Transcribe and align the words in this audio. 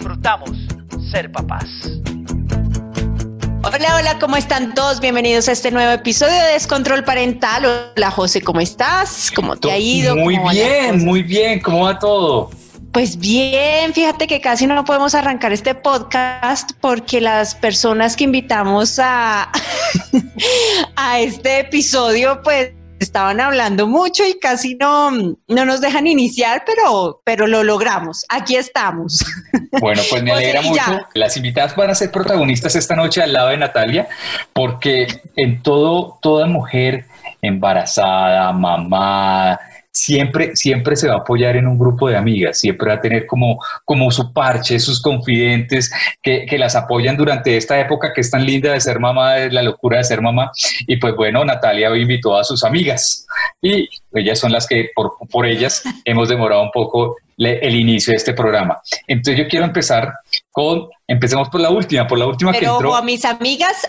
disfrutamos 0.00 0.50
ser 1.10 1.30
papás. 1.30 1.66
Hola, 3.62 3.96
hola, 3.98 4.18
¿cómo 4.18 4.36
están 4.36 4.72
todos? 4.72 4.98
Bienvenidos 4.98 5.46
a 5.50 5.52
este 5.52 5.70
nuevo 5.70 5.92
episodio 5.92 6.32
de 6.32 6.52
Descontrol 6.54 7.04
Parental. 7.04 7.66
Hola, 7.66 8.10
José, 8.10 8.40
¿cómo 8.40 8.62
estás? 8.62 9.30
¿Cómo 9.36 9.56
te 9.56 9.70
ha 9.70 9.76
ido? 9.76 10.16
Muy 10.16 10.38
bien, 10.50 11.04
muy 11.04 11.22
bien. 11.22 11.60
¿Cómo 11.60 11.84
va 11.84 11.98
todo? 11.98 12.48
Pues 12.92 13.18
bien, 13.18 13.92
fíjate 13.92 14.26
que 14.26 14.40
casi 14.40 14.66
no 14.66 14.82
podemos 14.86 15.14
arrancar 15.14 15.52
este 15.52 15.74
podcast 15.74 16.70
porque 16.80 17.20
las 17.20 17.54
personas 17.54 18.16
que 18.16 18.24
invitamos 18.24 18.98
a, 18.98 19.52
a 20.96 21.20
este 21.20 21.60
episodio, 21.60 22.40
pues 22.42 22.70
estaban 23.00 23.40
hablando 23.40 23.86
mucho 23.86 24.24
y 24.24 24.38
casi 24.38 24.76
no, 24.76 25.10
no 25.10 25.64
nos 25.64 25.80
dejan 25.80 26.06
iniciar, 26.06 26.62
pero, 26.64 27.22
pero 27.24 27.46
lo 27.46 27.64
logramos. 27.64 28.24
Aquí 28.28 28.56
estamos. 28.56 29.24
Bueno, 29.80 30.02
pues 30.10 30.20
me 30.24 30.32
alegra 30.32 30.62
mucho. 30.62 30.98
Las 31.14 31.36
invitadas 31.36 31.76
van 31.76 31.90
a 31.90 31.94
ser 31.94 32.10
protagonistas 32.10 32.74
esta 32.74 32.96
noche 32.96 33.22
al 33.22 33.32
lado 33.32 33.50
de 33.50 33.56
Natalia, 33.56 34.08
porque 34.52 35.06
en 35.36 35.62
todo, 35.62 36.18
toda 36.20 36.46
mujer 36.46 37.06
embarazada, 37.40 38.52
mamá, 38.52 39.60
siempre, 40.00 40.56
siempre 40.56 40.96
se 40.96 41.08
va 41.08 41.14
a 41.14 41.18
apoyar 41.18 41.56
en 41.56 41.66
un 41.66 41.78
grupo 41.78 42.08
de 42.08 42.16
amigas, 42.16 42.58
siempre 42.58 42.88
va 42.88 42.94
a 42.94 43.00
tener 43.02 43.26
como, 43.26 43.58
como 43.84 44.10
su 44.10 44.32
parche, 44.32 44.80
sus 44.80 45.00
confidentes 45.02 45.92
que, 46.22 46.46
que, 46.46 46.56
las 46.56 46.74
apoyan 46.74 47.18
durante 47.18 47.56
esta 47.56 47.78
época 47.78 48.12
que 48.14 48.22
es 48.22 48.30
tan 48.30 48.46
linda 48.46 48.72
de 48.72 48.80
ser 48.80 48.98
mamá, 48.98 49.34
de 49.34 49.50
la 49.50 49.62
locura 49.62 49.98
de 49.98 50.04
ser 50.04 50.22
mamá. 50.22 50.52
Y 50.86 50.96
pues 50.96 51.14
bueno, 51.14 51.44
Natalia 51.44 51.90
hoy 51.90 52.02
invitó 52.02 52.38
a 52.38 52.44
sus 52.44 52.64
amigas 52.64 53.26
y 53.60 53.88
ellas 54.14 54.38
son 54.38 54.52
las 54.52 54.66
que 54.66 54.90
por, 54.94 55.12
por 55.30 55.44
ellas 55.44 55.82
hemos 56.06 56.30
demorado 56.30 56.62
un 56.62 56.70
poco 56.70 57.16
le, 57.36 57.58
el 57.58 57.74
inicio 57.74 58.12
de 58.12 58.16
este 58.16 58.32
programa. 58.32 58.80
Entonces 59.06 59.36
yo 59.36 59.48
quiero 59.48 59.66
empezar 59.66 60.14
con, 60.50 60.88
empecemos 61.06 61.50
por 61.50 61.60
la 61.60 61.70
última, 61.70 62.06
por 62.06 62.18
la 62.18 62.26
última 62.26 62.52
Pero, 62.52 62.60
que 62.60 62.72
entró. 62.72 62.96
a 62.96 63.02
mis 63.02 63.24
amigas, 63.26 63.86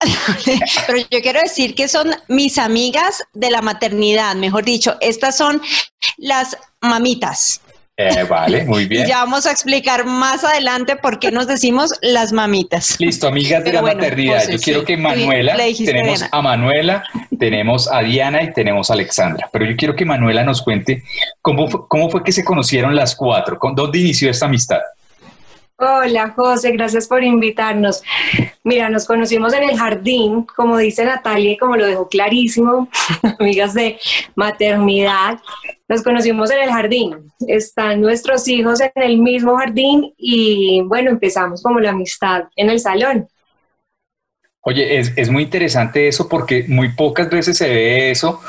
pero 0.86 0.98
yo 1.10 1.20
quiero 1.20 1.40
decir 1.40 1.74
que 1.74 1.88
son 1.88 2.14
mis 2.28 2.58
amigas 2.58 3.22
de 3.34 3.50
la 3.50 3.62
maternidad, 3.62 4.34
mejor 4.36 4.64
dicho, 4.64 4.96
estas 5.00 5.36
son 5.36 5.60
las 6.16 6.56
mamitas. 6.80 7.60
Eh, 8.00 8.22
vale, 8.22 8.64
muy 8.64 8.86
bien. 8.88 9.08
Ya 9.08 9.18
vamos 9.18 9.44
a 9.46 9.50
explicar 9.50 10.06
más 10.06 10.44
adelante 10.44 10.94
por 10.94 11.18
qué 11.18 11.32
nos 11.32 11.48
decimos 11.48 11.90
las 12.00 12.32
mamitas. 12.32 12.94
Listo, 13.00 13.26
amigas 13.26 13.64
de 13.64 13.70
Pero 13.70 13.74
la 13.76 13.80
bueno, 13.80 14.00
maternidad. 14.00 14.48
Yo 14.48 14.58
quiero 14.58 14.84
que 14.84 14.96
Manuela, 14.96 15.56
tenemos 15.56 16.20
Diana. 16.20 16.28
a 16.30 16.42
Manuela, 16.42 17.04
tenemos 17.38 17.90
a 17.90 18.00
Diana 18.00 18.42
y 18.44 18.52
tenemos 18.52 18.90
a 18.90 18.92
Alexandra. 18.92 19.50
Pero 19.52 19.64
yo 19.66 19.76
quiero 19.76 19.96
que 19.96 20.04
Manuela 20.04 20.44
nos 20.44 20.62
cuente 20.62 21.02
cómo 21.42 21.66
fue, 21.68 21.80
cómo 21.88 22.08
fue 22.08 22.22
que 22.22 22.30
se 22.30 22.44
conocieron 22.44 22.94
las 22.94 23.16
cuatro, 23.16 23.58
dónde 23.74 23.98
inició 23.98 24.30
esta 24.30 24.46
amistad. 24.46 24.78
Hola 25.80 26.34
José, 26.34 26.72
gracias 26.72 27.06
por 27.06 27.22
invitarnos. 27.22 28.02
Mira, 28.64 28.90
nos 28.90 29.06
conocimos 29.06 29.52
en 29.52 29.62
el 29.62 29.78
jardín, 29.78 30.44
como 30.56 30.76
dice 30.76 31.04
Natalia, 31.04 31.56
como 31.56 31.76
lo 31.76 31.86
dejó 31.86 32.08
clarísimo, 32.08 32.88
amigas 33.38 33.74
de 33.74 33.96
maternidad, 34.34 35.38
nos 35.88 36.02
conocimos 36.02 36.50
en 36.50 36.62
el 36.62 36.70
jardín. 36.70 37.32
Están 37.46 38.00
nuestros 38.00 38.48
hijos 38.48 38.80
en 38.80 38.90
el 38.96 39.18
mismo 39.18 39.56
jardín 39.56 40.12
y 40.18 40.82
bueno, 40.82 41.10
empezamos 41.10 41.62
como 41.62 41.78
la 41.78 41.90
amistad 41.90 42.48
en 42.56 42.70
el 42.70 42.80
salón. 42.80 43.28
Oye, 44.62 44.98
es, 44.98 45.12
es, 45.16 45.30
muy 45.30 45.44
interesante 45.44 46.08
eso 46.08 46.28
porque 46.28 46.64
muy 46.68 46.90
pocas 46.90 47.30
veces 47.30 47.56
se 47.56 47.68
ve 47.68 48.10
eso, 48.10 48.40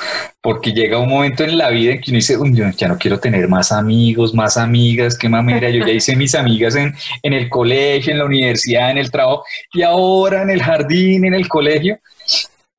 porque 0.41 0.73
llega 0.73 0.97
un 0.97 1.07
momento 1.07 1.43
en 1.43 1.57
la 1.57 1.69
vida 1.69 1.93
en 1.93 2.01
que 2.01 2.11
uno 2.11 2.17
dice, 2.17 2.37
ya 2.75 2.87
no 2.87 2.97
quiero 2.97 3.19
tener 3.19 3.47
más 3.47 3.71
amigos, 3.71 4.33
más 4.33 4.57
amigas, 4.57 5.17
qué 5.17 5.29
mamera, 5.29 5.69
yo 5.69 5.85
ya 5.85 5.93
hice 5.93 6.15
mis 6.15 6.33
amigas 6.33 6.75
en, 6.75 6.93
en 7.21 7.33
el 7.33 7.47
colegio, 7.47 8.11
en 8.11 8.19
la 8.19 8.25
universidad, 8.25 8.91
en 8.91 8.97
el 8.97 9.11
trabajo, 9.11 9.43
y 9.71 9.83
ahora 9.83 10.41
en 10.41 10.49
el 10.49 10.63
jardín, 10.63 11.25
en 11.25 11.35
el 11.35 11.47
colegio. 11.47 11.99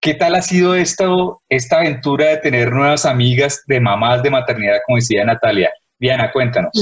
¿Qué 0.00 0.14
tal 0.14 0.34
ha 0.34 0.42
sido 0.42 0.74
esto, 0.74 1.42
esta 1.48 1.76
aventura 1.76 2.26
de 2.26 2.38
tener 2.38 2.72
nuevas 2.72 3.06
amigas 3.06 3.62
de 3.66 3.80
mamás 3.80 4.22
de 4.22 4.30
maternidad, 4.30 4.78
como 4.86 4.96
decía 4.96 5.24
Natalia? 5.24 5.70
Diana, 5.98 6.32
cuéntanos. 6.32 6.72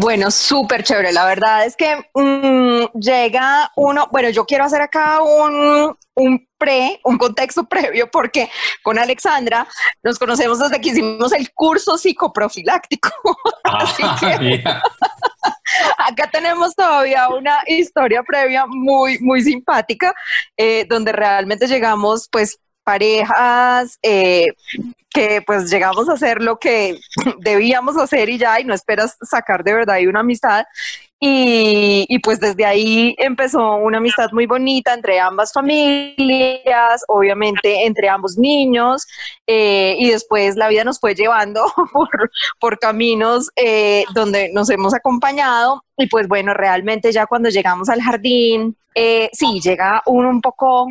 Bueno, 0.00 0.30
súper 0.30 0.84
chévere. 0.84 1.12
La 1.12 1.24
verdad 1.24 1.64
es 1.64 1.74
que 1.74 1.96
mmm, 2.14 2.98
llega 3.00 3.70
uno, 3.74 4.08
bueno, 4.12 4.30
yo 4.30 4.44
quiero 4.44 4.64
hacer 4.64 4.80
acá 4.80 5.22
un, 5.22 5.96
un 6.14 6.48
pre, 6.56 7.00
un 7.04 7.18
contexto 7.18 7.64
previo, 7.68 8.08
porque 8.10 8.48
con 8.82 8.98
Alexandra 8.98 9.66
nos 10.02 10.18
conocemos 10.18 10.60
desde 10.60 10.80
que 10.80 10.90
hicimos 10.90 11.32
el 11.32 11.52
curso 11.52 11.98
psicoprofiláctico. 11.98 13.10
Ah, 13.64 13.80
Así 13.82 14.02
que 14.18 14.64
acá 15.98 16.30
tenemos 16.32 16.74
todavía 16.74 17.28
una 17.28 17.58
historia 17.66 18.22
previa 18.22 18.64
muy, 18.66 19.18
muy 19.18 19.42
simpática, 19.42 20.14
eh, 20.56 20.86
donde 20.88 21.12
realmente 21.12 21.66
llegamos, 21.66 22.28
pues, 22.32 22.58
parejas 22.88 23.98
eh, 24.02 24.46
que 25.10 25.42
pues 25.46 25.70
llegamos 25.70 26.08
a 26.08 26.14
hacer 26.14 26.40
lo 26.40 26.58
que 26.58 26.98
debíamos 27.40 27.98
hacer 27.98 28.30
y 28.30 28.38
ya, 28.38 28.60
y 28.60 28.64
no 28.64 28.72
esperas 28.72 29.18
sacar 29.20 29.62
de 29.62 29.74
verdad 29.74 29.98
una 30.08 30.20
amistad. 30.20 30.64
Y, 31.20 32.18
pues 32.22 32.38
desde 32.38 32.64
ahí 32.64 33.16
empezó 33.18 33.74
una 33.74 33.98
amistad 33.98 34.30
muy 34.30 34.46
bonita 34.46 34.94
entre 34.94 35.18
ambas 35.18 35.52
familias, 35.52 37.02
obviamente 37.08 37.84
entre 37.86 38.08
ambos 38.08 38.38
niños, 38.38 39.04
eh, 39.46 39.96
y 39.98 40.10
después 40.10 40.56
la 40.56 40.68
vida 40.68 40.84
nos 40.84 41.00
fue 41.00 41.16
llevando 41.16 41.64
por, 41.92 42.30
por 42.60 42.78
caminos 42.78 43.50
eh, 43.56 44.04
donde 44.14 44.50
nos 44.54 44.70
hemos 44.70 44.94
acompañado. 44.94 45.84
Y 45.96 46.06
pues 46.06 46.26
bueno, 46.28 46.54
realmente 46.54 47.10
ya 47.12 47.26
cuando 47.26 47.48
llegamos 47.48 47.88
al 47.88 48.00
jardín, 48.00 48.76
eh, 48.94 49.28
sí, 49.32 49.60
llega 49.60 50.02
uno 50.06 50.30
un 50.30 50.40
poco 50.40 50.86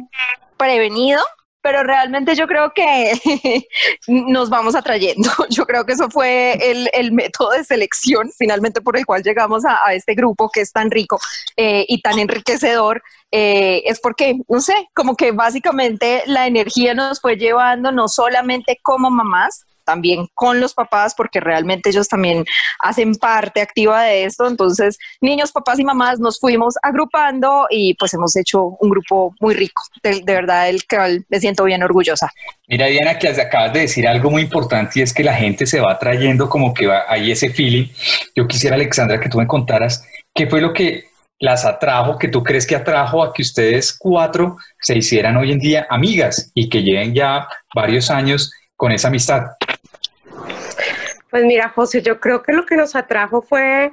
prevenido, 0.57 1.21
pero 1.61 1.83
realmente 1.83 2.35
yo 2.35 2.47
creo 2.47 2.71
que 2.73 3.13
nos 4.07 4.49
vamos 4.49 4.75
atrayendo. 4.75 5.29
Yo 5.49 5.65
creo 5.65 5.85
que 5.85 5.93
eso 5.93 6.09
fue 6.09 6.53
el, 6.71 6.89
el 6.93 7.11
método 7.11 7.51
de 7.51 7.63
selección 7.63 8.31
finalmente 8.37 8.81
por 8.81 8.97
el 8.97 9.05
cual 9.05 9.23
llegamos 9.23 9.65
a, 9.65 9.79
a 9.85 9.93
este 9.93 10.13
grupo 10.13 10.49
que 10.49 10.61
es 10.61 10.71
tan 10.71 10.91
rico 10.91 11.19
eh, 11.55 11.85
y 11.87 12.01
tan 12.01 12.19
enriquecedor. 12.19 13.01
Eh, 13.31 13.83
es 13.85 13.99
porque, 13.99 14.35
no 14.47 14.61
sé, 14.61 14.73
como 14.93 15.15
que 15.15 15.31
básicamente 15.31 16.23
la 16.27 16.47
energía 16.47 16.93
nos 16.93 17.19
fue 17.19 17.35
llevando 17.35 17.91
no 17.91 18.07
solamente 18.07 18.79
como 18.81 19.09
mamás, 19.09 19.65
también 19.87 20.27
con 20.33 20.59
los 20.59 20.73
papás, 20.73 21.15
porque 21.15 21.39
realmente 21.39 21.89
ellos 21.89 22.09
también 22.09 22.45
hacen 22.79 23.15
parte 23.15 23.61
activa 23.61 24.03
de 24.03 24.25
esto. 24.25 24.45
Entonces, 24.45 24.97
niños, 25.21 25.53
papás 25.53 25.79
y 25.79 25.85
mamás 25.85 26.19
nos 26.19 26.39
fuimos 26.39 26.75
agrupando 26.83 27.67
y 27.69 27.93
pues 27.95 28.13
hemos 28.13 28.35
hecho 28.35 28.75
un 28.81 28.89
grupo 28.89 29.33
muy 29.39 29.55
rico. 29.55 29.81
De, 30.03 30.21
verdad, 30.25 30.67
el 30.69 30.85
que 30.85 31.21
me 31.29 31.39
siento 31.39 31.63
bien 31.63 31.81
orgullosa. 31.83 32.29
Mira, 32.67 32.87
Diana, 32.87 33.17
que 33.17 33.29
acabas 33.29 33.71
de 33.73 33.79
decir 33.81 34.05
algo 34.07 34.29
muy 34.29 34.41
importante 34.41 34.99
y 34.99 35.03
es 35.03 35.13
que 35.13 35.23
la 35.23 35.33
gente 35.33 35.65
se 35.65 35.79
va 35.79 35.97
trayendo 35.97 36.49
como 36.49 36.73
que 36.73 36.85
va, 36.85 37.05
hay 37.07 37.31
ese 37.31 37.49
feeling. 37.49 37.87
Yo 38.35 38.45
quisiera, 38.45 38.75
Alexandra, 38.75 39.21
que 39.21 39.29
tú 39.29 39.37
me 39.37 39.47
contaras 39.47 40.05
qué 40.33 40.47
fue 40.47 40.59
lo 40.59 40.73
que 40.73 41.05
las 41.39 41.65
atrajo, 41.65 42.17
que 42.17 42.27
tú 42.27 42.43
crees 42.43 42.65
que 42.65 42.75
atrajo 42.75 43.23
a 43.23 43.33
que 43.33 43.41
ustedes 43.41 43.95
cuatro 43.97 44.57
se 44.81 44.97
hicieran 44.97 45.37
hoy 45.37 45.51
en 45.51 45.59
día 45.59 45.87
amigas 45.89 46.51
y 46.53 46.67
que 46.67 46.83
lleven 46.83 47.13
ya 47.13 47.47
varios 47.73 48.09
años 48.09 48.51
con 48.75 48.91
esa 48.91 49.07
amistad. 49.07 49.43
Pues 51.29 51.43
mira, 51.43 51.69
José, 51.69 52.01
yo 52.01 52.19
creo 52.19 52.43
que 52.43 52.53
lo 52.53 52.65
que 52.65 52.75
nos 52.75 52.95
atrajo 52.95 53.41
fue 53.41 53.91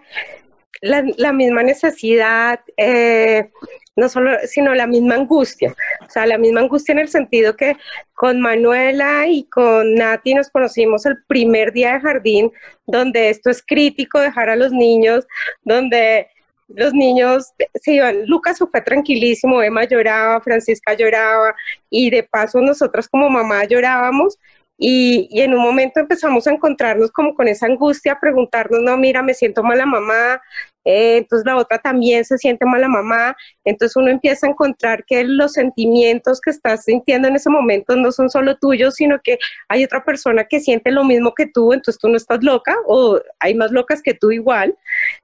la, 0.80 1.32
misma 1.32 1.62
necesidad, 1.62 2.60
eh, 2.76 3.50
no 3.96 4.08
solo, 4.08 4.32
sino 4.46 4.74
la 4.74 4.86
misma 4.86 5.14
angustia. 5.14 5.74
O 6.06 6.10
sea, 6.10 6.26
la 6.26 6.38
misma 6.38 6.60
angustia 6.60 6.92
en 6.92 6.98
el 6.98 7.08
sentido 7.08 7.56
que 7.56 7.76
con 8.12 8.40
Manuela 8.40 9.26
y 9.26 9.44
con 9.44 9.94
Nati 9.94 10.34
nos 10.34 10.50
conocimos 10.50 11.06
el 11.06 11.22
primer 11.26 11.72
día 11.72 11.94
de 11.94 12.00
jardín, 12.00 12.52
donde 12.86 13.30
esto 13.30 13.50
es 13.50 13.62
crítico, 13.66 14.20
dejar 14.20 14.50
a 14.50 14.56
los 14.56 14.72
niños, 14.72 15.26
donde 15.62 16.28
los 16.68 16.92
niños 16.92 17.52
se 17.74 17.92
iban, 17.92 18.26
Lucas 18.26 18.58
fue 18.58 18.80
tranquilísimo, 18.80 19.62
Emma 19.62 19.84
lloraba, 19.84 20.40
Francisca 20.40 20.94
lloraba 20.94 21.54
y 21.90 22.10
de 22.10 22.22
paso 22.22 22.60
nosotras 22.60 23.08
como 23.08 23.28
mamá 23.28 23.64
llorábamos 23.64 24.38
Y, 24.76 25.28
y, 25.30 25.42
en 25.42 25.54
un 25.54 25.62
momento 25.62 26.00
empezamos 26.00 26.46
a 26.46 26.52
encontrarnos 26.52 27.12
como 27.12 27.34
con 27.34 27.46
esa 27.48 27.66
angustia, 27.66 28.18
preguntarnos, 28.20 28.80
no, 28.82 28.96
mira, 28.96 29.22
me 29.22 29.34
siento 29.34 29.62
mala 29.62 29.86
mamá, 29.86 30.40
eh, 30.84 31.18
entonces 31.18 31.46
la 31.46 31.56
otra 31.56 31.78
también 31.78 32.24
se 32.24 32.38
siente 32.38 32.66
mala 32.66 32.88
mamá, 32.88 33.36
entonces 33.64 33.96
uno 33.96 34.10
empieza 34.10 34.46
a 34.46 34.50
encontrar 34.50 35.04
que 35.04 35.24
los 35.24 35.52
sentimientos 35.52 36.40
que 36.40 36.50
estás 36.50 36.84
sintiendo 36.84 37.28
en 37.28 37.36
ese 37.36 37.50
momento 37.50 37.96
no 37.96 38.12
son 38.12 38.30
solo 38.30 38.56
tuyos, 38.56 38.94
sino 38.94 39.20
que 39.22 39.38
hay 39.68 39.84
otra 39.84 40.04
persona 40.04 40.44
que 40.44 40.60
siente 40.60 40.90
lo 40.90 41.04
mismo 41.04 41.34
que 41.34 41.46
tú, 41.46 41.72
entonces 41.72 42.00
tú 42.00 42.08
no 42.08 42.16
estás 42.16 42.42
loca 42.42 42.76
o 42.86 43.20
hay 43.40 43.54
más 43.54 43.70
locas 43.70 44.02
que 44.02 44.14
tú 44.14 44.30
igual. 44.30 44.76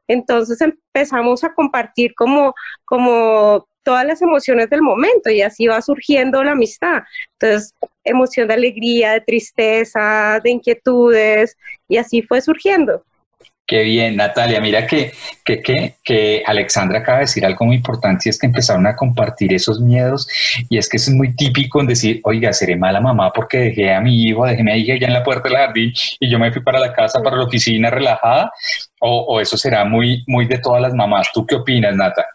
Entonces 0.08 0.60
empezamos 0.60 1.44
a 1.44 1.54
compartir 1.54 2.14
como, 2.14 2.54
como 2.84 3.66
todas 3.82 4.06
las 4.06 4.22
emociones 4.22 4.70
del 4.70 4.82
momento 4.82 5.30
y 5.30 5.42
así 5.42 5.66
va 5.66 5.80
surgiendo 5.82 6.42
la 6.44 6.52
amistad. 6.52 7.02
Entonces, 7.38 7.74
emoción 8.04 8.48
de 8.48 8.54
alegría, 8.54 9.12
de 9.12 9.20
tristeza, 9.20 10.40
de 10.42 10.50
inquietudes 10.50 11.56
y 11.88 11.96
así 11.96 12.22
fue 12.22 12.40
surgiendo. 12.40 13.04
Qué 13.70 13.82
bien, 13.82 14.16
Natalia. 14.16 14.60
Mira 14.60 14.84
que, 14.84 15.12
que, 15.44 15.62
que, 15.62 15.94
que, 16.02 16.42
Alexandra 16.44 16.98
acaba 16.98 17.18
de 17.18 17.24
decir 17.26 17.46
algo 17.46 17.66
muy 17.66 17.76
importante 17.76 18.24
y 18.26 18.30
es 18.30 18.36
que 18.36 18.46
empezaron 18.46 18.84
a 18.88 18.96
compartir 18.96 19.52
esos 19.52 19.80
miedos 19.80 20.26
y 20.68 20.76
es 20.76 20.88
que 20.88 20.96
es 20.96 21.08
muy 21.08 21.36
típico 21.36 21.80
en 21.80 21.86
decir, 21.86 22.20
oiga, 22.24 22.52
seré 22.52 22.74
mala 22.74 23.00
mamá 23.00 23.32
porque 23.32 23.58
dejé 23.58 23.94
a 23.94 24.00
mi 24.00 24.24
hijo, 24.24 24.44
dejé 24.44 24.62
a 24.62 24.64
mi 24.64 24.72
hija 24.72 24.96
ya 25.00 25.06
en 25.06 25.12
la 25.12 25.22
puerta 25.22 25.48
del 25.48 25.58
jardín 25.58 25.92
y 26.18 26.28
yo 26.28 26.40
me 26.40 26.50
fui 26.50 26.62
para 26.62 26.80
la 26.80 26.92
casa, 26.92 27.22
para 27.22 27.36
la 27.36 27.44
oficina 27.44 27.90
relajada 27.90 28.50
o, 28.98 29.20
o 29.28 29.40
eso 29.40 29.56
será 29.56 29.84
muy, 29.84 30.24
muy 30.26 30.46
de 30.46 30.58
todas 30.58 30.82
las 30.82 30.92
mamás. 30.92 31.28
¿Tú 31.32 31.46
qué 31.46 31.54
opinas, 31.54 31.94
Nata? 31.94 32.26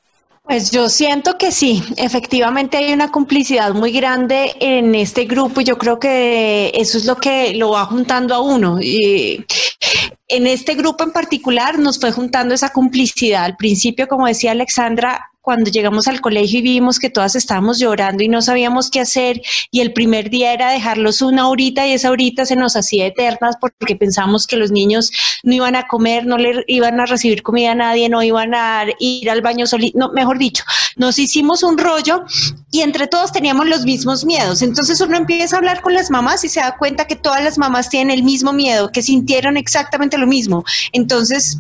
Pues 0.45 0.69
yo 0.69 0.87
siento 0.89 1.37
que 1.37 1.51
sí, 1.51 1.83
efectivamente 1.97 2.77
hay 2.77 2.93
una 2.93 3.11
complicidad 3.11 3.73
muy 3.73 3.91
grande 3.91 4.55
en 4.59 4.93
este 4.95 5.25
grupo 5.25 5.59
y 5.59 5.63
yo 5.63 5.77
creo 5.77 5.99
que 5.99 6.71
eso 6.75 6.99
es 6.99 7.05
lo 7.05 7.15
que 7.15 7.55
lo 7.55 7.71
va 7.71 7.85
juntando 7.85 8.35
a 8.35 8.39
uno. 8.39 8.77
Y 8.79 9.43
en 10.27 10.47
este 10.47 10.75
grupo 10.75 11.03
en 11.03 11.11
particular 11.11 11.79
nos 11.79 11.99
fue 11.99 12.11
juntando 12.11 12.55
esa 12.55 12.69
complicidad. 12.69 13.43
Al 13.43 13.57
principio, 13.57 14.07
como 14.07 14.27
decía 14.27 14.51
Alexandra, 14.51 15.31
cuando 15.45 15.69
llegamos 15.69 16.07
al 16.07 16.19
colegio 16.19 16.59
y 16.59 16.63
vimos 16.63 16.99
que 16.99 17.09
todas 17.09 17.35
estábamos 17.35 17.79
llorando 17.79 18.23
y 18.23 18.27
no 18.27 18.41
sabíamos 18.41 18.89
qué 18.89 18.99
hacer 18.99 19.41
y 19.71 19.81
el 19.81 19.93
primer 19.93 20.29
día 20.29 20.51
era 20.51 20.71
dejarlos 20.71 21.21
una 21.21 21.47
horita 21.47 21.87
y 21.87 21.93
esa 21.93 22.09
horita 22.09 22.45
se 22.45 22.55
nos 22.55 22.75
hacía 22.75 23.05
eternas 23.05 23.55
porque 23.61 23.95
pensamos 23.95 24.47
que 24.47 24.57
los 24.57 24.71
niños 24.71 25.11
no 25.43 25.53
iban 25.53 25.75
a 25.75 25.87
comer, 25.87 26.25
no 26.25 26.37
le 26.37 26.63
iban 26.67 26.99
a 26.99 27.05
recibir 27.05 27.43
comida 27.43 27.71
a 27.71 27.75
nadie, 27.75 28.09
no 28.09 28.23
iban 28.23 28.55
a 28.55 28.85
ir 28.99 29.29
al 29.29 29.41
baño 29.41 29.67
solito, 29.67 29.97
no, 29.97 30.11
mejor 30.11 30.39
dicho, 30.39 30.63
nos 30.95 31.19
hicimos 31.19 31.61
un 31.61 31.77
rollo 31.77 32.25
y 32.71 32.81
entre 32.81 33.07
todos 33.07 33.31
teníamos 33.31 33.67
los 33.67 33.83
mismos 33.83 34.25
miedos. 34.25 34.63
Entonces 34.63 34.99
uno 34.99 35.15
empieza 35.15 35.55
a 35.55 35.59
hablar 35.59 35.81
con 35.81 35.93
las 35.93 36.09
mamás 36.09 36.43
y 36.43 36.49
se 36.49 36.59
da 36.59 36.75
cuenta 36.75 37.05
que 37.05 37.15
todas 37.15 37.43
las 37.43 37.59
mamás 37.59 37.89
tienen 37.89 38.17
el 38.17 38.23
mismo 38.23 38.51
miedo, 38.51 38.91
que 38.91 39.03
sintieron 39.03 39.57
exactamente 39.57 40.17
lo 40.17 40.25
mismo. 40.25 40.65
Entonces, 40.91 41.59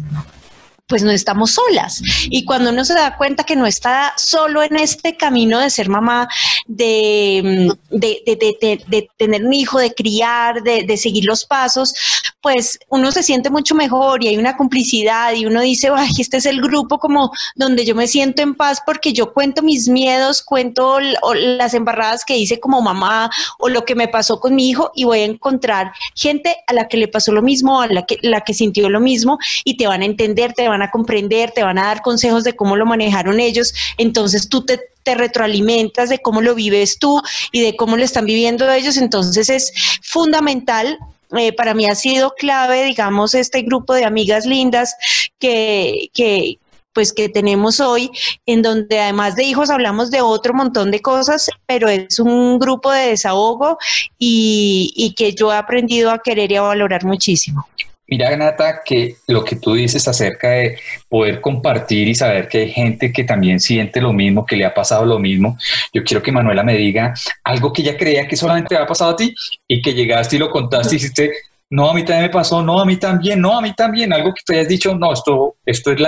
pues 0.87 1.03
no 1.03 1.11
estamos 1.11 1.51
solas. 1.51 2.01
Y 2.29 2.45
cuando 2.45 2.69
uno 2.69 2.85
se 2.85 2.93
da 2.93 3.17
cuenta 3.17 3.43
que 3.43 3.55
no 3.55 3.65
está 3.65 4.13
solo 4.17 4.61
en 4.61 4.75
este 4.75 5.17
camino 5.17 5.59
de 5.59 5.69
ser 5.69 5.89
mamá, 5.89 6.27
de, 6.67 7.71
de, 7.89 9.07
tener 9.17 9.43
un 9.43 9.53
hijo, 9.53 9.79
de 9.79 9.93
criar, 9.93 10.61
de, 10.63 10.97
seguir 10.97 11.25
los 11.25 11.45
pasos, 11.45 11.93
pues 12.41 12.79
uno 12.89 13.11
se 13.11 13.23
siente 13.23 13.49
mucho 13.49 13.75
mejor 13.75 14.23
y 14.23 14.27
hay 14.27 14.37
una 14.37 14.55
complicidad 14.55 15.33
y 15.33 15.45
uno 15.45 15.61
dice, 15.61 15.89
ay, 15.93 16.11
este 16.19 16.37
es 16.37 16.45
el 16.45 16.61
grupo 16.61 16.99
como 16.99 17.31
donde 17.55 17.85
yo 17.85 17.95
me 17.95 18.07
siento 18.07 18.41
en 18.41 18.53
paz 18.53 18.81
porque 18.85 19.13
yo 19.13 19.33
cuento 19.33 19.61
mis 19.61 19.89
miedos, 19.89 20.43
cuento 20.43 20.99
las 20.99 21.73
embarradas 21.73 22.23
que 22.23 22.37
hice 22.37 22.59
como 22.59 22.81
mamá 22.81 23.29
o 23.59 23.69
lo 23.69 23.83
que 23.83 23.95
me 23.95 24.07
pasó 24.07 24.39
con 24.39 24.55
mi 24.55 24.69
hijo 24.69 24.91
y 24.95 25.05
voy 25.05 25.19
a 25.19 25.25
encontrar 25.25 25.91
gente 26.15 26.55
a 26.67 26.73
la 26.73 26.87
que 26.87 26.97
le 26.97 27.07
pasó 27.07 27.31
lo 27.31 27.41
mismo, 27.41 27.81
a 27.81 27.87
la 27.87 28.05
que, 28.05 28.19
la 28.21 28.41
que 28.41 28.53
sintió 28.53 28.89
lo 28.89 28.99
mismo 28.99 29.39
y 29.63 29.77
te 29.77 29.87
van 29.87 30.01
a 30.01 30.05
entender, 30.05 30.53
te 30.53 30.67
van 30.67 30.74
van 30.75 30.87
a 30.87 30.91
comprender, 30.91 31.51
te 31.51 31.63
van 31.63 31.77
a 31.77 31.85
dar 31.85 32.01
consejos 32.01 32.43
de 32.43 32.55
cómo 32.55 32.75
lo 32.75 32.85
manejaron 32.85 33.39
ellos, 33.39 33.73
entonces 33.97 34.49
tú 34.49 34.65
te, 34.65 34.79
retroalimentas 35.05 36.09
de 36.09 36.17
cómo 36.17 36.41
lo 36.41 36.55
vives 36.55 36.97
tú 36.97 37.21
y 37.51 37.61
de 37.61 37.75
cómo 37.75 37.95
lo 37.95 38.03
están 38.03 38.25
viviendo 38.25 38.71
ellos, 38.71 38.97
entonces 38.97 39.49
es 39.49 39.71
fundamental 40.01 40.97
eh, 41.37 41.53
para 41.53 41.75
mí 41.75 41.85
ha 41.85 41.93
sido 41.93 42.33
clave, 42.33 42.83
digamos, 42.83 43.35
este 43.35 43.61
grupo 43.61 43.93
de 43.93 44.05
amigas 44.05 44.47
lindas 44.47 44.95
que, 45.37 46.09
que, 46.13 46.57
pues 46.95 47.11
que 47.13 47.29
tenemos 47.29 47.81
hoy, 47.81 48.09
en 48.45 48.61
donde 48.61 48.99
además 48.99 49.35
de 49.35 49.43
hijos 49.43 49.69
hablamos 49.69 50.09
de 50.11 50.21
otro 50.21 50.53
montón 50.53 50.91
de 50.91 51.01
cosas, 51.01 51.49
pero 51.67 51.89
es 51.89 52.19
un 52.19 52.57
grupo 52.57 52.91
de 52.91 53.09
desahogo 53.09 53.77
y, 54.17 54.93
y 54.95 55.13
que 55.13 55.33
yo 55.33 55.51
he 55.51 55.57
aprendido 55.57 56.09
a 56.09 56.19
querer 56.19 56.51
y 56.53 56.55
a 56.55 56.61
valorar 56.61 57.03
muchísimo. 57.03 57.67
Mira, 58.07 58.35
Nata, 58.37 58.81
que 58.85 59.17
lo 59.27 59.43
que 59.43 59.55
tú 59.55 59.73
dices 59.73 60.07
acerca 60.07 60.49
de 60.49 60.77
poder 61.09 61.41
compartir 61.41 62.07
y 62.07 62.13
saber 62.13 62.47
que 62.47 62.59
hay 62.59 62.71
gente 62.71 63.11
que 63.11 63.23
también 63.23 63.59
siente 63.59 63.99
lo 63.99 64.13
mismo, 64.13 64.45
que 64.45 64.55
le 64.55 64.65
ha 64.65 64.73
pasado 64.73 65.05
lo 65.05 65.17
mismo, 65.17 65.57
yo 65.91 66.03
quiero 66.03 66.21
que 66.21 66.31
Manuela 66.31 66.63
me 66.63 66.77
diga 66.77 67.15
algo 67.43 67.73
que 67.73 67.81
ella 67.81 67.97
creía 67.97 68.27
que 68.27 68.35
solamente 68.35 68.75
había 68.75 68.87
pasado 68.87 69.11
a 69.11 69.15
ti 69.15 69.33
y 69.67 69.81
que 69.81 69.93
llegaste 69.93 70.35
y 70.35 70.39
lo 70.39 70.51
contaste 70.51 70.95
y 70.95 70.99
dijiste, 70.99 71.31
no, 71.69 71.89
a 71.89 71.93
mí 71.95 72.05
también 72.05 72.27
me 72.27 72.29
pasó, 72.29 72.61
no, 72.61 72.79
a 72.79 72.85
mí 72.85 72.97
también, 72.97 73.41
no, 73.41 73.57
a 73.57 73.61
mí 73.61 73.73
también, 73.73 74.13
algo 74.13 74.33
que 74.33 74.41
tú 74.45 74.53
hayas 74.53 74.67
dicho, 74.67 74.95
no, 74.95 75.11
esto, 75.11 75.55
esto 75.65 75.91
es, 75.91 75.99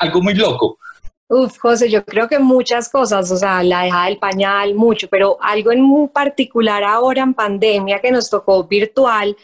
algo 0.00 0.20
muy 0.20 0.34
loco. 0.34 0.78
Uf, 1.28 1.58
José, 1.58 1.90
yo 1.90 2.04
creo 2.04 2.26
que 2.26 2.38
muchas 2.38 2.88
cosas, 2.88 3.30
o 3.30 3.36
sea, 3.36 3.62
la 3.62 3.84
dejada 3.84 4.06
del 4.06 4.18
pañal, 4.18 4.74
mucho, 4.74 5.08
pero 5.08 5.36
algo 5.40 5.70
en 5.70 5.82
muy 5.82 6.08
particular 6.08 6.82
ahora 6.82 7.22
en 7.22 7.34
pandemia 7.34 8.00
que 8.00 8.10
nos 8.10 8.28
tocó 8.28 8.64
virtual, 8.64 9.36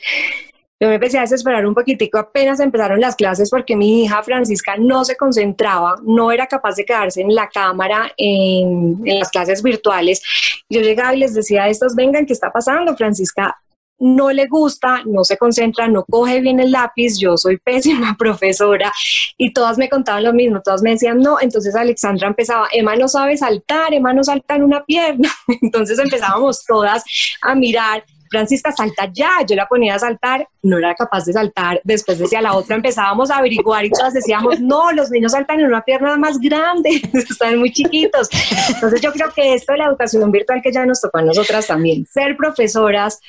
yo 0.80 0.88
me 0.88 0.96
empecé 0.96 1.18
a 1.18 1.22
desesperar 1.22 1.64
un 1.66 1.74
poquitico 1.74 2.18
apenas 2.18 2.58
empezaron 2.58 3.00
las 3.00 3.14
clases 3.14 3.48
porque 3.48 3.76
mi 3.76 4.02
hija 4.02 4.22
Francisca 4.22 4.74
no 4.76 5.04
se 5.04 5.16
concentraba, 5.16 5.96
no 6.02 6.32
era 6.32 6.46
capaz 6.46 6.74
de 6.76 6.84
quedarse 6.84 7.20
en 7.20 7.34
la 7.34 7.48
cámara 7.48 8.12
en, 8.16 9.00
las 9.04 9.30
clases 9.30 9.62
virtuales. 9.62 10.20
Yo 10.68 10.80
llegaba 10.80 11.14
y 11.14 11.18
les 11.18 11.34
decía 11.34 11.64
a 11.64 11.68
estos, 11.68 11.94
vengan, 11.94 12.26
¿qué 12.26 12.32
está 12.32 12.50
pasando? 12.50 12.96
Francisca 12.96 13.56
no 14.00 14.32
le 14.32 14.46
gusta, 14.48 15.02
no 15.06 15.22
se 15.22 15.36
concentra, 15.36 15.86
no 15.86 16.04
coge 16.04 16.40
bien 16.40 16.58
el 16.58 16.72
lápiz, 16.72 17.18
yo 17.18 17.36
soy 17.36 17.58
pésima 17.58 18.14
profesora 18.18 18.92
y 19.38 19.52
todas 19.52 19.78
me 19.78 19.88
contaban 19.88 20.24
lo 20.24 20.32
mismo, 20.32 20.60
todas 20.60 20.82
me 20.82 20.90
decían 20.90 21.20
no, 21.20 21.40
entonces 21.40 21.76
Alexandra 21.76 22.26
empezaba, 22.26 22.66
Emma 22.72 22.96
no 22.96 23.06
sabe 23.06 23.36
saltar, 23.36 23.94
Emma 23.94 24.12
no 24.12 24.24
salta 24.24 24.56
en 24.56 24.64
una 24.64 24.84
pierna, 24.84 25.30
entonces 25.62 25.98
empezábamos 26.00 26.64
todas 26.64 27.04
a 27.40 27.54
mirar 27.54 28.04
Francisca, 28.34 28.72
salta 28.72 29.08
ya. 29.12 29.30
Yo 29.46 29.54
la 29.54 29.66
ponía 29.66 29.94
a 29.94 29.98
saltar, 29.98 30.48
no 30.62 30.78
era 30.78 30.94
capaz 30.94 31.24
de 31.24 31.32
saltar. 31.32 31.80
Después 31.84 32.18
decía 32.18 32.42
la 32.42 32.54
otra, 32.54 32.76
empezábamos 32.76 33.30
a 33.30 33.38
averiguar 33.38 33.84
y 33.84 33.90
todas 33.90 34.12
decíamos, 34.12 34.60
no, 34.60 34.92
los 34.92 35.10
niños 35.10 35.32
saltan 35.32 35.60
en 35.60 35.66
una 35.66 35.82
pierna 35.82 36.16
más 36.16 36.38
grande, 36.38 37.00
están 37.12 37.58
muy 37.58 37.72
chiquitos. 37.72 38.28
Entonces 38.68 39.00
yo 39.00 39.12
creo 39.12 39.30
que 39.32 39.54
esto 39.54 39.72
de 39.72 39.78
la 39.78 39.86
educación 39.86 40.30
virtual 40.32 40.60
que 40.62 40.72
ya 40.72 40.84
nos 40.84 41.00
tocó 41.00 41.18
a 41.18 41.22
nosotras 41.22 41.66
también, 41.66 42.04
ser 42.06 42.36
profesoras, 42.36 43.20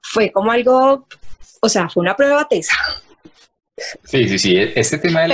fue 0.00 0.30
como 0.30 0.52
algo, 0.52 1.06
o 1.60 1.68
sea, 1.68 1.88
fue 1.88 2.02
una 2.02 2.14
prueba 2.14 2.46
tesa. 2.48 2.74
Sí, 4.04 4.28
sí, 4.28 4.38
sí. 4.38 4.56
Este 4.74 4.98
tema 4.98 5.22
de 5.22 5.28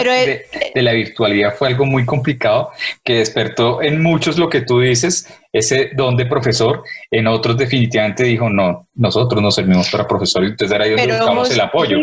la, 0.74 0.92
virtualidad 0.92 1.54
fue 1.56 1.68
algo 1.68 1.84
muy 1.84 2.04
complicado 2.04 2.70
que 3.02 3.14
despertó 3.14 3.82
en 3.82 4.02
muchos 4.02 4.38
lo 4.38 4.48
que 4.48 4.60
tú 4.60 4.80
dices, 4.80 5.26
ese 5.58 5.90
don 5.94 6.16
de 6.16 6.26
profesor, 6.26 6.82
en 7.10 7.26
otros 7.26 7.56
definitivamente 7.56 8.24
dijo, 8.24 8.50
no, 8.50 8.88
nosotros 8.94 9.42
no 9.42 9.50
servimos 9.50 9.88
para 9.90 10.06
profesor, 10.06 10.44
entonces 10.44 10.74
era 10.74 10.84
ahí 10.84 10.90
donde 10.90 11.16
buscamos 11.16 11.50
el 11.50 11.60
apoyo. 11.60 11.98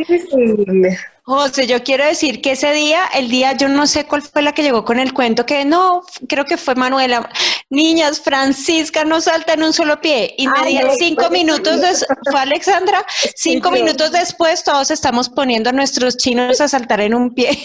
José, 1.26 1.68
yo 1.68 1.82
quiero 1.84 2.04
decir 2.04 2.42
que 2.42 2.52
ese 2.52 2.74
día, 2.74 3.00
el 3.14 3.30
día, 3.30 3.54
yo 3.54 3.70
no 3.70 3.88
sé 3.88 4.06
cuál 4.06 4.22
fue 4.22 4.42
la 4.42 4.52
que 4.52 4.62
llegó 4.62 4.84
con 4.84 5.00
el 5.00 5.14
cuento, 5.14 5.46
que 5.46 5.64
no, 5.64 6.04
creo 6.28 6.44
que 6.44 6.58
fue 6.58 6.76
Manuela. 6.76 7.30
Niñas, 7.70 8.20
Francisca 8.20 9.06
no 9.06 9.22
salta 9.22 9.54
en 9.54 9.64
un 9.64 9.72
solo 9.72 10.02
pie. 10.02 10.36
Y 10.38 10.50
me 10.50 10.68
dijeron 10.68 10.92
cinco 11.00 11.30
minutos, 11.30 12.06
fue 12.30 12.40
Alexandra, 12.42 13.06
cinco 13.38 13.72
minutos 13.72 14.12
después 14.12 14.66
todos 14.66 14.92
estamos 14.92 15.30
poniendo 15.30 15.70
a 15.70 15.74
nuestros 15.74 16.18
chinos 16.18 16.60
a 16.60 16.68
saltar 16.68 17.00
en 17.00 17.14
un 17.14 17.34
pie. 17.34 17.52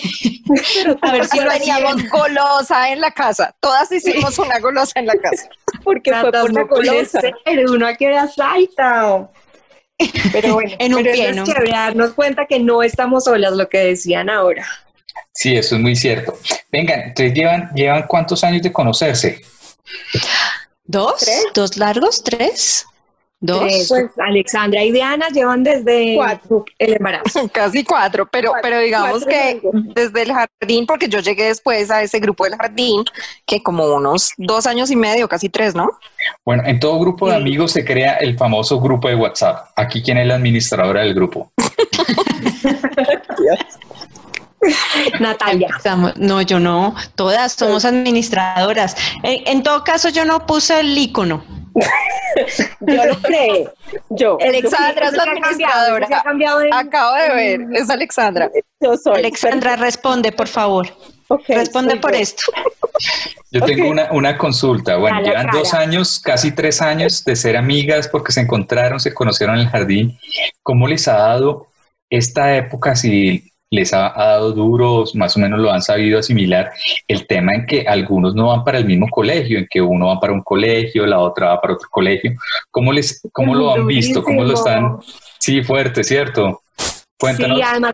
a 1.02 1.12
ver 1.12 1.26
si 1.26 1.40
lo 1.40 1.50
teníamos 1.50 2.08
golosa 2.10 2.92
en 2.92 3.00
la 3.00 3.10
casa. 3.10 3.52
Todas 3.58 3.90
hicimos 3.90 4.38
una 4.38 4.60
golosa 4.60 4.92
en 5.00 5.06
la 5.06 5.16
casa. 5.16 5.48
Porque 5.82 6.12
fue 6.12 6.32
por 6.32 6.50
una 6.50 6.62
golosa. 6.64 7.20
Uno 7.68 7.86
que 7.98 8.06
era 8.06 8.28
salta. 8.28 9.30
Pero 10.32 10.54
bueno, 10.54 10.72
en 10.78 10.94
un 10.94 11.02
pero 11.02 11.14
es 11.14 11.42
que 11.42 11.70
darnos 11.70 12.12
cuenta 12.12 12.46
que 12.46 12.60
no 12.60 12.82
estamos 12.82 13.24
solas, 13.24 13.52
lo 13.52 13.68
que 13.68 13.78
decían 13.78 14.30
ahora. 14.30 14.66
Sí, 15.32 15.56
eso 15.56 15.76
es 15.76 15.80
muy 15.80 15.96
cierto. 15.96 16.36
Vengan, 16.70 17.00
entonces 17.00 17.34
llevan, 17.34 17.70
llevan 17.74 18.06
cuántos 18.06 18.42
años 18.44 18.62
de 18.62 18.72
conocerse? 18.72 19.40
¿Dos? 20.84 21.26
¿Dos 21.54 21.76
largos? 21.76 22.22
¿Tres? 22.24 22.86
Dos. 23.40 23.86
Pues 23.88 24.10
Alexandra 24.18 24.82
y 24.82 24.90
Diana 24.90 25.28
llevan 25.28 25.62
desde 25.62 26.16
Cuatro. 26.16 26.64
el 26.78 26.94
embarazo. 26.94 27.48
Casi 27.52 27.84
cuatro, 27.84 28.28
pero, 28.30 28.50
Cuatro, 28.50 28.68
pero 28.68 28.80
digamos 28.80 29.10
cuatro 29.24 29.28
que 29.28 29.40
años. 29.40 29.62
desde 29.94 30.22
el 30.22 30.32
jardín, 30.32 30.86
porque 30.86 31.08
yo 31.08 31.20
llegué 31.20 31.44
después 31.44 31.88
a 31.92 32.02
ese 32.02 32.18
grupo 32.18 32.42
del 32.44 32.56
jardín, 32.56 33.04
que 33.46 33.62
como 33.62 33.86
unos 33.94 34.32
dos 34.38 34.66
años 34.66 34.90
y 34.90 34.96
medio, 34.96 35.28
casi 35.28 35.48
tres, 35.48 35.76
¿no? 35.76 35.88
Bueno, 36.44 36.64
en 36.66 36.80
todo 36.80 36.98
grupo 36.98 37.28
de 37.28 37.36
amigos 37.36 37.70
se 37.70 37.84
crea 37.84 38.14
el 38.16 38.36
famoso 38.36 38.80
grupo 38.80 39.06
de 39.08 39.14
WhatsApp. 39.14 39.68
Aquí, 39.76 40.02
¿quién 40.02 40.18
es 40.18 40.26
la 40.26 40.34
administradora 40.34 41.02
del 41.02 41.14
grupo? 41.14 41.52
Natalia. 45.20 45.68
No, 46.16 46.42
yo 46.42 46.58
no. 46.58 46.94
Todas 47.14 47.52
somos 47.52 47.84
administradoras. 47.84 48.96
En, 49.22 49.46
en 49.46 49.62
todo 49.62 49.84
caso, 49.84 50.08
yo 50.08 50.24
no 50.24 50.44
puse 50.46 50.80
el 50.80 50.98
icono. 50.98 51.44
Yo 52.80 53.04
lo 53.04 53.18
creo. 53.20 53.72
Yo. 54.10 54.38
Alexandra 54.40 55.06
es 55.08 55.12
la 55.12 55.24
se 55.24 55.30
ha 55.30 55.34
cambiado, 55.40 55.42
administradora. 55.96 56.06
se 56.06 56.14
ha 56.14 56.22
cambiado 56.22 56.58
de- 56.60 56.70
Acabo 56.72 57.14
de 57.16 57.34
ver, 57.34 57.60
es 57.74 57.90
Alexandra. 57.90 58.50
Yo 58.80 58.96
soy. 58.96 59.16
Alexandra, 59.18 59.76
responde, 59.76 60.32
por 60.32 60.48
favor. 60.48 60.88
Responde 61.46 61.96
por 61.96 62.12
yo. 62.12 62.18
esto. 62.20 62.42
Yo 63.50 63.60
tengo 63.62 63.88
una, 63.90 64.10
una 64.12 64.38
consulta. 64.38 64.96
Bueno, 64.96 65.20
llevan 65.22 65.48
dos 65.52 65.74
años, 65.74 66.20
casi 66.20 66.52
tres 66.52 66.80
años 66.80 67.24
de 67.24 67.36
ser 67.36 67.56
amigas 67.56 68.08
porque 68.08 68.32
se 68.32 68.40
encontraron, 68.40 68.98
se 69.00 69.12
conocieron 69.12 69.56
en 69.56 69.62
el 69.62 69.68
jardín. 69.68 70.18
¿Cómo 70.62 70.86
les 70.88 71.06
ha 71.08 71.16
dado 71.18 71.66
esta 72.10 72.56
época? 72.56 72.96
Si 72.96 73.52
les 73.70 73.92
ha, 73.92 74.06
ha 74.18 74.28
dado 74.28 74.52
duros, 74.52 75.14
más 75.14 75.36
o 75.36 75.40
menos 75.40 75.58
lo 75.58 75.70
han 75.70 75.82
sabido 75.82 76.18
asimilar, 76.18 76.70
el 77.06 77.26
tema 77.26 77.54
en 77.54 77.66
que 77.66 77.82
algunos 77.82 78.34
no 78.34 78.48
van 78.48 78.64
para 78.64 78.78
el 78.78 78.84
mismo 78.84 79.08
colegio, 79.10 79.58
en 79.58 79.66
que 79.68 79.80
uno 79.80 80.06
va 80.06 80.20
para 80.20 80.32
un 80.32 80.42
colegio, 80.42 81.06
la 81.06 81.18
otra 81.18 81.48
va 81.48 81.60
para 81.60 81.74
otro 81.74 81.88
colegio. 81.90 82.32
¿Cómo, 82.70 82.92
les, 82.92 83.20
cómo 83.32 83.54
lo 83.54 83.72
han 83.72 83.86
visto? 83.86 84.22
¿Cómo 84.22 84.44
lo 84.44 84.54
están? 84.54 84.98
Sí, 85.38 85.62
fuerte, 85.62 86.02
¿cierto? 86.02 86.62
Cuéntanos. 87.18 87.58
Sí, 87.58 87.64
además 87.66 87.92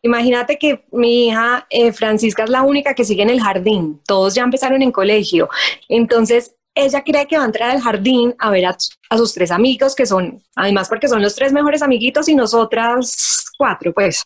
imagínate 0.00 0.56
que 0.56 0.84
mi 0.92 1.28
hija 1.28 1.66
eh, 1.68 1.92
Francisca 1.92 2.44
es 2.44 2.50
la 2.50 2.62
única 2.62 2.94
que 2.94 3.04
sigue 3.04 3.22
en 3.22 3.30
el 3.30 3.40
jardín. 3.40 4.00
Todos 4.06 4.34
ya 4.34 4.42
empezaron 4.42 4.80
en 4.80 4.90
colegio. 4.90 5.48
Entonces, 5.88 6.54
ella 6.74 7.02
cree 7.04 7.26
que 7.26 7.36
va 7.36 7.42
a 7.42 7.46
entrar 7.46 7.70
al 7.70 7.80
jardín 7.80 8.34
a 8.38 8.50
ver 8.50 8.64
a, 8.64 8.76
a 9.10 9.18
sus 9.18 9.34
tres 9.34 9.50
amigos, 9.50 9.94
que 9.94 10.06
son, 10.06 10.42
además 10.56 10.88
porque 10.88 11.06
son 11.06 11.22
los 11.22 11.34
tres 11.34 11.52
mejores 11.52 11.82
amiguitos 11.82 12.28
y 12.28 12.34
nosotras 12.34 13.44
cuatro, 13.56 13.92
pues. 13.92 14.24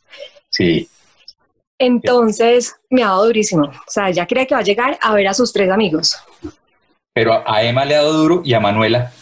Sí. 0.50 0.88
Entonces, 1.78 2.74
me 2.90 3.02
ha 3.02 3.08
dado 3.08 3.26
durísimo. 3.26 3.64
O 3.66 3.90
sea, 3.90 4.08
ella 4.08 4.26
cree 4.26 4.46
que 4.46 4.54
va 4.54 4.60
a 4.60 4.64
llegar 4.64 4.98
a 5.00 5.12
ver 5.14 5.28
a 5.28 5.34
sus 5.34 5.52
tres 5.52 5.70
amigos. 5.70 6.16
Pero 7.14 7.42
a 7.48 7.62
Emma 7.62 7.84
le 7.84 7.94
ha 7.94 7.98
dado 7.98 8.14
duro 8.14 8.42
y 8.44 8.54
a 8.54 8.60
Manuela. 8.60 9.12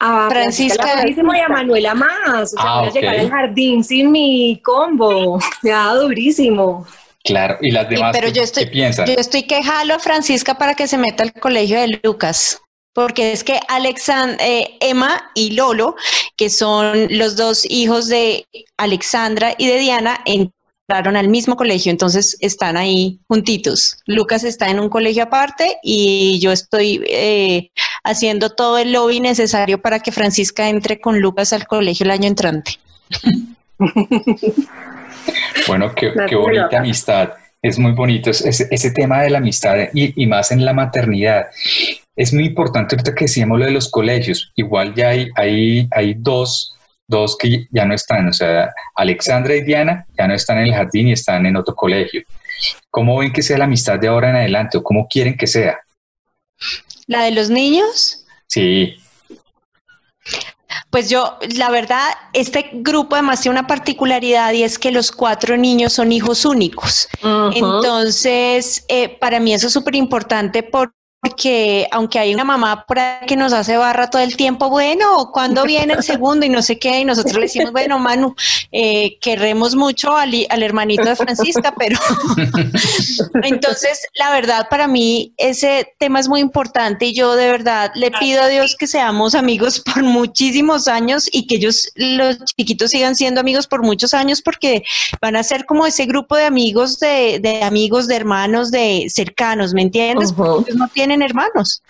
A 0.00 0.28
Francisca- 0.28 0.82
Francisca, 0.82 1.00
durísimo 1.02 1.34
y 1.34 1.38
a 1.38 1.48
Manuela 1.48 1.94
más. 1.94 2.54
O 2.54 2.56
sea, 2.56 2.60
Ah, 2.64 2.78
voy 2.80 2.86
a 2.88 2.90
ok. 2.90 2.94
llegar 2.96 3.16
al 3.20 3.30
jardín 3.30 3.84
sin 3.84 4.10
mi 4.10 4.60
combo. 4.64 5.38
Me 5.62 5.70
ha 5.72 5.76
dado 5.86 6.02
durísimo. 6.02 6.86
Claro. 7.24 7.56
¿Y 7.60 7.70
las 7.70 7.86
Sí, 7.88 7.94
demás 7.94 8.10
pero 8.12 8.26
qué, 8.28 8.32
yo 8.32 8.42
estoy, 8.42 8.64
qué 8.64 8.70
piensan? 8.72 9.06
yo 9.06 9.14
estoy 9.16 9.44
que 9.44 9.62
jalo 9.62 9.94
a 9.94 9.98
Francisca 10.00 10.58
para 10.58 10.74
que 10.74 10.88
se 10.88 10.98
meta 10.98 11.22
al 11.22 11.32
colegio 11.32 11.80
de 11.80 12.00
Lucas. 12.02 12.60
Porque 12.94 13.30
es 13.32 13.44
que 13.44 13.60
Alexan- 13.68 14.36
eh, 14.40 14.76
Emma 14.80 15.30
y 15.34 15.52
Lolo, 15.52 15.94
que 16.36 16.50
son 16.50 17.06
los 17.16 17.36
dos 17.36 17.64
hijos 17.70 18.08
de 18.08 18.44
Alexandra 18.76 19.54
y 19.56 19.68
de 19.68 19.78
Diana, 19.78 20.20
entraron 20.88 21.16
al 21.16 21.28
mismo 21.28 21.56
colegio, 21.56 21.90
entonces 21.90 22.36
están 22.40 22.76
ahí 22.76 23.20
juntitos. 23.28 23.98
Lucas 24.06 24.44
está 24.44 24.68
en 24.68 24.80
un 24.80 24.88
colegio 24.88 25.22
aparte 25.24 25.76
y 25.82 26.38
yo 26.40 26.52
estoy 26.52 27.02
eh, 27.08 27.70
haciendo 28.04 28.50
todo 28.50 28.78
el 28.78 28.92
lobby 28.92 29.20
necesario 29.20 29.80
para 29.80 30.00
que 30.00 30.12
Francisca 30.12 30.68
entre 30.68 31.00
con 31.00 31.20
Lucas 31.20 31.52
al 31.52 31.66
colegio 31.66 32.04
el 32.04 32.10
año 32.10 32.28
entrante. 32.28 32.72
Bueno, 35.68 35.94
qué, 35.94 36.12
qué 36.28 36.34
bonita 36.34 36.78
amistad. 36.80 37.30
Es 37.62 37.78
muy 37.78 37.92
bonito 37.92 38.30
es- 38.30 38.44
ese, 38.44 38.66
ese 38.72 38.90
tema 38.90 39.22
de 39.22 39.30
la 39.30 39.38
amistad 39.38 39.76
y, 39.94 40.20
y 40.20 40.26
más 40.26 40.50
en 40.50 40.64
la 40.64 40.72
maternidad. 40.72 41.46
Es 42.16 42.32
muy 42.34 42.46
importante 42.46 42.96
ahorita 42.96 43.14
que 43.14 43.26
decíamos 43.26 43.60
lo 43.60 43.64
de 43.66 43.70
los 43.70 43.88
colegios. 43.88 44.50
Igual 44.56 44.94
ya 44.96 45.10
hay, 45.10 45.28
hay, 45.36 45.88
hay 45.92 46.14
dos, 46.18 46.74
dos 47.12 47.36
que 47.38 47.68
ya 47.70 47.84
no 47.84 47.94
están. 47.94 48.28
O 48.28 48.32
sea, 48.32 48.72
Alexandra 48.96 49.54
y 49.54 49.62
Diana 49.62 50.04
ya 50.18 50.26
no 50.26 50.34
están 50.34 50.58
en 50.58 50.64
el 50.64 50.74
jardín 50.74 51.06
y 51.08 51.12
están 51.12 51.46
en 51.46 51.56
otro 51.56 51.76
colegio. 51.76 52.22
¿Cómo 52.90 53.18
ven 53.18 53.32
que 53.32 53.42
sea 53.42 53.58
la 53.58 53.64
amistad 53.64 54.00
de 54.00 54.08
ahora 54.08 54.30
en 54.30 54.36
adelante 54.36 54.78
o 54.78 54.82
cómo 54.82 55.06
quieren 55.06 55.36
que 55.36 55.46
sea? 55.46 55.78
La 57.06 57.22
de 57.22 57.30
los 57.30 57.50
niños, 57.50 58.22
Sí, 58.52 58.96
Pues 60.90 61.08
yo, 61.08 61.38
la 61.56 61.70
verdad, 61.70 62.06
este 62.34 62.68
grupo 62.74 63.14
además 63.14 63.40
tiene 63.40 63.58
una 63.58 63.66
particularidad 63.66 64.52
y 64.52 64.62
es 64.62 64.78
que 64.78 64.92
los 64.92 65.10
cuatro 65.10 65.56
niños 65.56 65.94
son 65.94 66.12
hijos 66.12 66.44
únicos. 66.44 67.08
Entonces, 67.54 68.84
eh, 68.88 69.08
para 69.08 69.40
mí 69.40 69.54
eso 69.54 69.68
es 69.68 69.72
súper 69.72 69.94
importante 69.94 70.62
porque 70.62 70.94
aunque 71.92 72.18
hay 72.18 72.34
una 72.34 72.42
mamá 72.42 72.84
por 72.84 72.98
ahí 72.98 73.26
que 73.28 73.36
nos 73.36 73.52
hace 73.52 73.76
barra 73.76 74.10
todo 74.10 74.22
el 74.22 74.36
tiempo, 74.36 74.68
bueno, 74.68 75.30
¿cuándo 75.32 75.62
viene 75.66 75.94
el 75.94 76.02
segundo? 76.02 76.44
Y 76.44 76.48
no 76.48 76.62
sé 76.62 76.80
qué, 76.80 77.00
y 77.00 77.04
nosotros 77.04 77.34
le 77.34 77.42
decimos, 77.42 77.70
bueno, 77.70 78.00
Manu, 78.00 78.34
eh, 78.72 79.18
queremos 79.20 79.76
mucho 79.76 80.16
al, 80.16 80.32
al 80.48 80.62
hermanito 80.64 81.04
de 81.04 81.14
Francisca, 81.14 81.74
pero 81.78 81.96
entonces, 83.44 84.00
la 84.14 84.32
verdad, 84.32 84.66
para 84.68 84.88
mí 84.88 85.32
ese 85.36 85.94
tema 86.00 86.18
es 86.18 86.28
muy 86.28 86.40
importante 86.40 87.06
y 87.06 87.14
yo 87.14 87.36
de 87.36 87.48
verdad 87.48 87.92
le 87.94 88.10
pido 88.10 88.42
a 88.42 88.48
Dios 88.48 88.74
que 88.76 88.88
seamos 88.88 89.36
amigos 89.36 89.78
por 89.80 90.02
muchísimos 90.02 90.88
años 90.88 91.28
y 91.30 91.46
que 91.46 91.56
ellos, 91.56 91.88
los 91.94 92.38
chiquitos, 92.56 92.90
sigan 92.90 93.14
siendo 93.14 93.40
amigos 93.40 93.68
por 93.68 93.82
muchos 93.82 94.12
años 94.12 94.42
porque 94.42 94.82
van 95.20 95.36
a 95.36 95.44
ser 95.44 95.66
como 95.66 95.86
ese 95.86 96.04
grupo 96.06 96.36
de 96.36 96.46
amigos, 96.46 96.98
de, 96.98 97.38
de 97.40 97.62
amigos, 97.62 98.08
de 98.08 98.16
hermanos, 98.16 98.72
de 98.72 99.06
cercanos, 99.08 99.72
¿me 99.72 99.82
entiendes? 99.82 100.32
Porque 100.32 100.70
ellos 100.70 100.76
no 100.76 100.88
tienen 100.88 101.11
hermanos. 101.20 101.82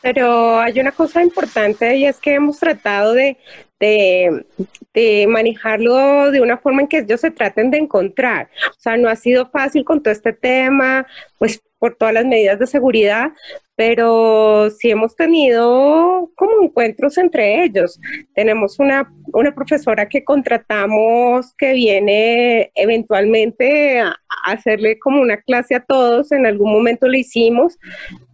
Pero 0.00 0.60
hay 0.60 0.78
una 0.78 0.92
cosa 0.92 1.22
importante 1.22 1.96
y 1.96 2.06
es 2.06 2.18
que 2.18 2.34
hemos 2.34 2.58
tratado 2.58 3.12
de, 3.12 3.36
de, 3.80 5.26
manejarlo 5.28 6.30
de 6.30 6.40
una 6.40 6.56
forma 6.56 6.82
en 6.82 6.88
que 6.88 6.98
ellos 6.98 7.20
se 7.20 7.30
traten 7.30 7.70
de 7.70 7.78
encontrar. 7.78 8.48
O 8.70 8.80
sea, 8.80 8.96
no 8.96 9.08
ha 9.08 9.16
sido 9.16 9.50
fácil 9.50 9.84
con 9.84 10.02
todo 10.02 10.12
este 10.12 10.32
tema, 10.32 11.06
pues 11.38 11.60
por 11.78 11.96
todas 11.96 12.14
las 12.14 12.24
medidas 12.24 12.58
de 12.58 12.66
seguridad, 12.66 13.32
pero 13.76 14.70
sí 14.70 14.90
hemos 14.90 15.14
tenido 15.14 16.30
como 16.34 16.62
encuentros 16.62 17.18
entre 17.18 17.62
ellos. 17.62 18.00
Tenemos 18.34 18.78
una, 18.78 19.12
una 19.34 19.54
profesora 19.54 20.08
que 20.08 20.24
contratamos 20.24 21.54
que 21.58 21.74
viene 21.74 22.72
eventualmente 22.74 24.00
a, 24.00 24.16
hacerle 24.46 24.98
como 24.98 25.20
una 25.20 25.38
clase 25.38 25.74
a 25.74 25.84
todos, 25.84 26.30
en 26.30 26.46
algún 26.46 26.72
momento 26.72 27.08
le 27.08 27.18
hicimos, 27.18 27.78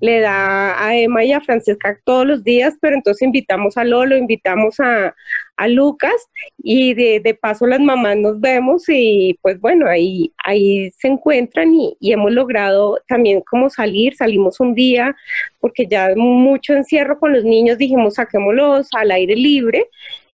le 0.01 0.21
da 0.21 0.85
a 0.85 0.95
Emma 0.97 1.25
y 1.25 1.33
a 1.33 1.41
Francesca 1.41 1.99
todos 2.05 2.27
los 2.27 2.45
días, 2.45 2.75
pero 2.81 2.95
entonces 2.95 3.23
invitamos 3.23 3.77
a 3.79 3.85
Lolo, 3.85 4.17
invitamos 4.17 4.79
a, 4.79 5.15
a 5.57 5.69
Lucas 5.69 6.15
y 6.59 6.95
de, 6.95 7.21
de 7.21 7.35
paso 7.35 7.67
las 7.67 7.81
mamás 7.81 8.17
nos 8.17 8.41
vemos 8.41 8.85
y 8.89 9.39
pues 9.43 9.61
bueno, 9.61 9.87
ahí, 9.87 10.33
ahí 10.45 10.91
se 10.99 11.09
encuentran 11.09 11.73
y, 11.75 11.97
hemos 12.01 12.33
logrado 12.33 12.99
también 13.07 13.43
como 13.43 13.71
salir, 13.71 14.17
salimos 14.17 14.61
un 14.61 14.75
día 14.75 15.15
porque 15.61 15.87
ya 15.87 16.15
mucho 16.17 16.73
encierro 16.75 17.19
con 17.19 17.33
los 17.33 17.45
niños, 17.45 17.79
dijimos 17.79 18.15
saquémoslos 18.15 18.89
al 18.97 19.11
aire 19.11 19.37
libre 19.37 19.89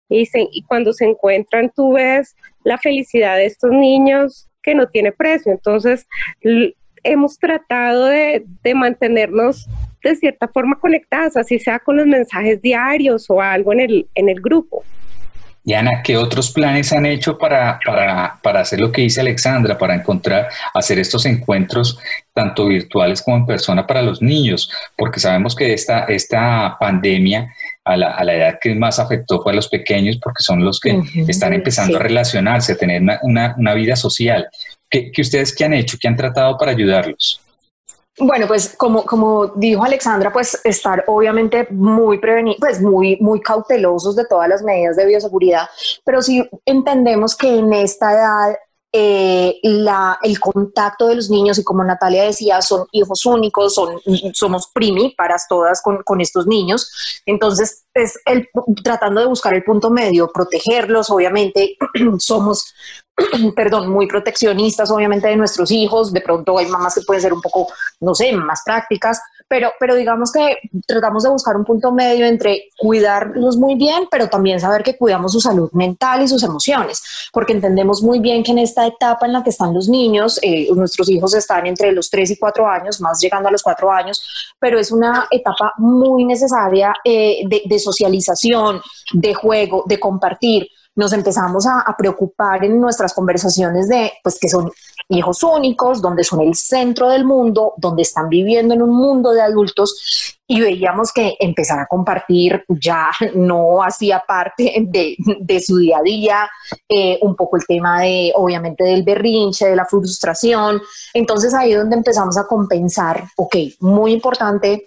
y, 0.08 0.26
se- 0.26 0.48
y 0.50 0.62
cuando 0.62 0.92
se 0.92 1.04
encuentran 1.06 1.70
tú 1.74 1.92
ves 1.94 2.34
la 2.64 2.78
felicidad 2.78 3.36
de 3.36 3.46
estos 3.46 3.70
niños 3.70 4.48
que 4.62 4.74
no 4.74 4.88
tiene 4.88 5.12
precio, 5.12 5.52
entonces 5.52 6.06
hemos 7.02 7.38
tratado 7.38 8.06
de, 8.06 8.44
de 8.62 8.74
mantenernos 8.74 9.68
de 10.02 10.16
cierta 10.16 10.48
forma 10.48 10.78
conectadas, 10.78 11.36
así 11.36 11.58
sea 11.58 11.78
con 11.78 11.96
los 11.96 12.06
mensajes 12.06 12.60
diarios 12.60 13.28
o 13.30 13.40
algo 13.40 13.72
en 13.72 13.80
el, 13.80 14.08
en 14.14 14.28
el 14.28 14.40
grupo. 14.40 14.82
Diana, 15.64 16.02
¿qué 16.02 16.18
otros 16.18 16.50
planes 16.50 16.92
han 16.92 17.06
hecho 17.06 17.38
para, 17.38 17.80
para, 17.86 18.38
para 18.42 18.60
hacer 18.60 18.80
lo 18.80 18.92
que 18.92 19.00
dice 19.00 19.22
Alexandra, 19.22 19.78
para 19.78 19.94
encontrar, 19.94 20.48
hacer 20.74 20.98
estos 20.98 21.24
encuentros 21.24 21.98
tanto 22.34 22.66
virtuales 22.66 23.22
como 23.22 23.38
en 23.38 23.46
persona 23.46 23.86
para 23.86 24.02
los 24.02 24.20
niños? 24.20 24.70
Porque 24.94 25.20
sabemos 25.20 25.56
que 25.56 25.72
esta, 25.72 26.04
esta 26.04 26.76
pandemia 26.78 27.50
a 27.82 27.96
la, 27.96 28.10
a 28.10 28.24
la 28.24 28.34
edad 28.34 28.58
que 28.60 28.74
más 28.74 28.98
afectó 28.98 29.42
fue 29.42 29.52
a 29.52 29.54
los 29.56 29.68
pequeños 29.68 30.18
porque 30.22 30.42
son 30.42 30.62
los 30.62 30.78
que 30.78 31.00
están 31.26 31.54
empezando 31.54 31.94
sí. 31.94 31.96
a 31.96 32.02
relacionarse, 32.02 32.72
a 32.72 32.76
tener 32.76 33.00
una, 33.00 33.18
una, 33.22 33.54
una 33.56 33.72
vida 33.72 33.96
social. 33.96 34.46
¿Qué, 34.90 35.10
qué 35.10 35.22
ustedes 35.22 35.54
qué 35.54 35.64
han 35.64 35.72
hecho? 35.72 35.96
¿Qué 35.98 36.08
han 36.08 36.16
tratado 36.16 36.58
para 36.58 36.72
ayudarlos? 36.72 37.40
Bueno, 38.18 38.46
pues 38.46 38.74
como, 38.76 39.04
como 39.04 39.48
dijo 39.56 39.82
Alexandra, 39.82 40.32
pues 40.32 40.60
estar 40.62 41.02
obviamente 41.08 41.66
muy 41.70 42.18
prevenidos, 42.18 42.58
pues 42.60 42.80
muy, 42.80 43.16
muy 43.20 43.40
cautelosos 43.40 44.14
de 44.14 44.24
todas 44.26 44.48
las 44.48 44.62
medidas 44.62 44.96
de 44.96 45.06
bioseguridad, 45.06 45.68
pero 46.04 46.22
sí 46.22 46.48
entendemos 46.64 47.34
que 47.34 47.58
en 47.58 47.72
esta 47.72 48.12
edad 48.12 48.56
eh, 48.96 49.58
la, 49.64 50.20
el 50.22 50.38
contacto 50.38 51.08
de 51.08 51.16
los 51.16 51.28
niños 51.28 51.58
y 51.58 51.64
como 51.64 51.82
Natalia 51.82 52.22
decía, 52.22 52.62
son 52.62 52.86
hijos 52.92 53.26
únicos, 53.26 53.74
son, 53.74 54.00
somos 54.32 54.68
primíparas 54.72 55.46
todas 55.48 55.82
con, 55.82 56.04
con 56.04 56.20
estos 56.20 56.46
niños. 56.46 56.92
Entonces, 57.26 57.86
es 57.92 58.20
el, 58.24 58.48
tratando 58.84 59.20
de 59.20 59.26
buscar 59.26 59.52
el 59.52 59.64
punto 59.64 59.90
medio, 59.90 60.30
protegerlos, 60.32 61.10
obviamente 61.10 61.76
somos 62.18 62.72
perdón, 63.56 63.90
muy 63.90 64.06
proteccionistas 64.06 64.90
obviamente 64.90 65.28
de 65.28 65.36
nuestros 65.36 65.70
hijos, 65.70 66.12
de 66.12 66.20
pronto 66.20 66.58
hay 66.58 66.66
mamás 66.66 66.94
que 66.94 67.02
pueden 67.02 67.22
ser 67.22 67.32
un 67.32 67.40
poco, 67.40 67.68
no 68.00 68.14
sé, 68.14 68.32
más 68.32 68.62
prácticas, 68.64 69.20
pero, 69.46 69.72
pero 69.78 69.94
digamos 69.94 70.32
que 70.32 70.56
tratamos 70.86 71.22
de 71.22 71.30
buscar 71.30 71.56
un 71.56 71.64
punto 71.64 71.92
medio 71.92 72.26
entre 72.26 72.70
cuidarlos 72.76 73.56
muy 73.56 73.76
bien, 73.76 74.08
pero 74.10 74.28
también 74.28 74.58
saber 74.58 74.82
que 74.82 74.96
cuidamos 74.96 75.32
su 75.32 75.40
salud 75.40 75.70
mental 75.72 76.22
y 76.22 76.28
sus 76.28 76.42
emociones, 76.42 77.02
porque 77.32 77.52
entendemos 77.52 78.02
muy 78.02 78.18
bien 78.18 78.42
que 78.42 78.52
en 78.52 78.58
esta 78.58 78.86
etapa 78.86 79.26
en 79.26 79.32
la 79.32 79.44
que 79.44 79.50
están 79.50 79.74
los 79.74 79.88
niños, 79.88 80.40
eh, 80.42 80.68
nuestros 80.74 81.08
hijos 81.08 81.34
están 81.34 81.66
entre 81.66 81.92
los 81.92 82.10
3 82.10 82.32
y 82.32 82.36
4 82.36 82.66
años, 82.66 83.00
más 83.00 83.20
llegando 83.20 83.48
a 83.48 83.52
los 83.52 83.62
4 83.62 83.92
años, 83.92 84.54
pero 84.58 84.78
es 84.78 84.90
una 84.90 85.28
etapa 85.30 85.72
muy 85.78 86.24
necesaria 86.24 86.92
eh, 87.04 87.42
de, 87.46 87.62
de 87.64 87.78
socialización, 87.78 88.80
de 89.12 89.34
juego, 89.34 89.84
de 89.86 90.00
compartir 90.00 90.68
nos 90.96 91.12
empezamos 91.12 91.66
a, 91.66 91.84
preocupar 91.96 92.64
en 92.64 92.80
nuestras 92.80 93.14
conversaciones 93.14 93.88
de 93.88 94.12
pues 94.22 94.38
que 94.38 94.48
son 94.48 94.70
hijos 95.08 95.42
únicos, 95.42 96.00
donde 96.00 96.24
son 96.24 96.40
el 96.40 96.54
centro 96.54 97.08
del 97.08 97.24
mundo, 97.24 97.74
donde 97.76 98.02
están 98.02 98.28
viviendo 98.28 98.74
en 98.74 98.82
un 98.82 98.94
mundo 98.94 99.32
de 99.32 99.42
adultos 99.42 100.34
y 100.46 100.60
veíamos 100.60 101.12
que 101.12 101.36
empezar 101.40 101.78
a 101.78 101.86
compartir 101.86 102.64
ya 102.68 103.10
no 103.34 103.82
hacía 103.82 104.22
parte 104.26 104.74
de, 104.86 105.16
de 105.40 105.60
su 105.60 105.78
día 105.78 105.98
a 105.98 106.02
día, 106.02 106.50
eh, 106.88 107.18
un 107.22 107.34
poco 107.34 107.56
el 107.56 107.66
tema 107.66 108.00
de, 108.00 108.32
obviamente, 108.34 108.84
del 108.84 109.02
berrinche, 109.02 109.66
de 109.66 109.76
la 109.76 109.86
frustración. 109.86 110.80
Entonces 111.12 111.54
ahí 111.54 111.72
es 111.72 111.78
donde 111.78 111.96
empezamos 111.96 112.36
a 112.36 112.46
compensar, 112.46 113.24
ok, 113.36 113.56
muy 113.80 114.12
importante 114.12 114.86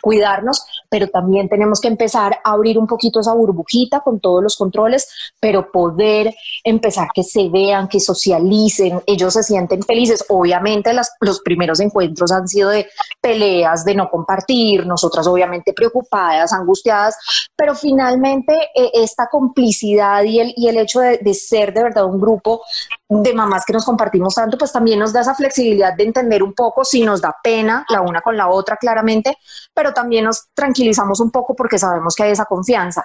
cuidarnos, 0.00 0.64
pero 0.88 1.08
también 1.08 1.48
tenemos 1.48 1.80
que 1.80 1.88
empezar 1.88 2.38
a 2.44 2.52
abrir 2.52 2.78
un 2.78 2.86
poquito 2.86 3.20
esa 3.20 3.34
burbujita 3.34 4.00
con 4.00 4.20
todos 4.20 4.42
los 4.42 4.56
controles, 4.56 5.08
pero 5.40 5.70
poder 5.70 6.34
empezar 6.64 7.08
que 7.14 7.22
se 7.22 7.48
vean, 7.48 7.88
que 7.88 8.00
socialicen, 8.00 9.02
ellos 9.06 9.34
se 9.34 9.42
sienten 9.42 9.82
felices. 9.82 10.24
Obviamente 10.28 10.92
las, 10.92 11.12
los 11.20 11.40
primeros 11.40 11.80
encuentros 11.80 12.32
han 12.32 12.48
sido 12.48 12.70
de 12.70 12.86
peleas, 13.20 13.84
de 13.84 13.94
no 13.94 14.08
compartir, 14.10 14.86
nosotras 14.86 15.26
obviamente 15.26 15.72
preocupadas, 15.72 16.52
angustiadas, 16.52 17.16
pero 17.56 17.74
finalmente 17.74 18.54
eh, 18.74 18.90
esta 18.94 19.28
complicidad 19.30 20.22
y 20.24 20.40
el, 20.40 20.54
y 20.56 20.68
el 20.68 20.78
hecho 20.78 21.00
de, 21.00 21.18
de 21.18 21.34
ser 21.34 21.72
de 21.74 21.82
verdad 21.82 22.06
un 22.06 22.20
grupo 22.20 22.62
de 23.08 23.32
mamás 23.32 23.64
que 23.64 23.72
nos 23.72 23.86
compartimos 23.86 24.34
tanto, 24.34 24.58
pues 24.58 24.70
también 24.70 24.98
nos 24.98 25.12
da 25.12 25.22
esa 25.22 25.34
flexibilidad 25.34 25.94
de 25.96 26.04
entender 26.04 26.42
un 26.42 26.52
poco 26.52 26.84
si 26.84 27.04
nos 27.04 27.22
da 27.22 27.34
pena 27.42 27.86
la 27.88 28.02
una 28.02 28.20
con 28.20 28.36
la 28.36 28.48
otra 28.48 28.76
claramente, 28.76 29.38
pero 29.72 29.94
también 29.94 30.26
nos 30.26 30.48
tranquilizamos 30.52 31.18
un 31.20 31.30
poco 31.30 31.56
porque 31.56 31.78
sabemos 31.78 32.14
que 32.14 32.24
hay 32.24 32.32
esa 32.32 32.44
confianza. 32.44 33.04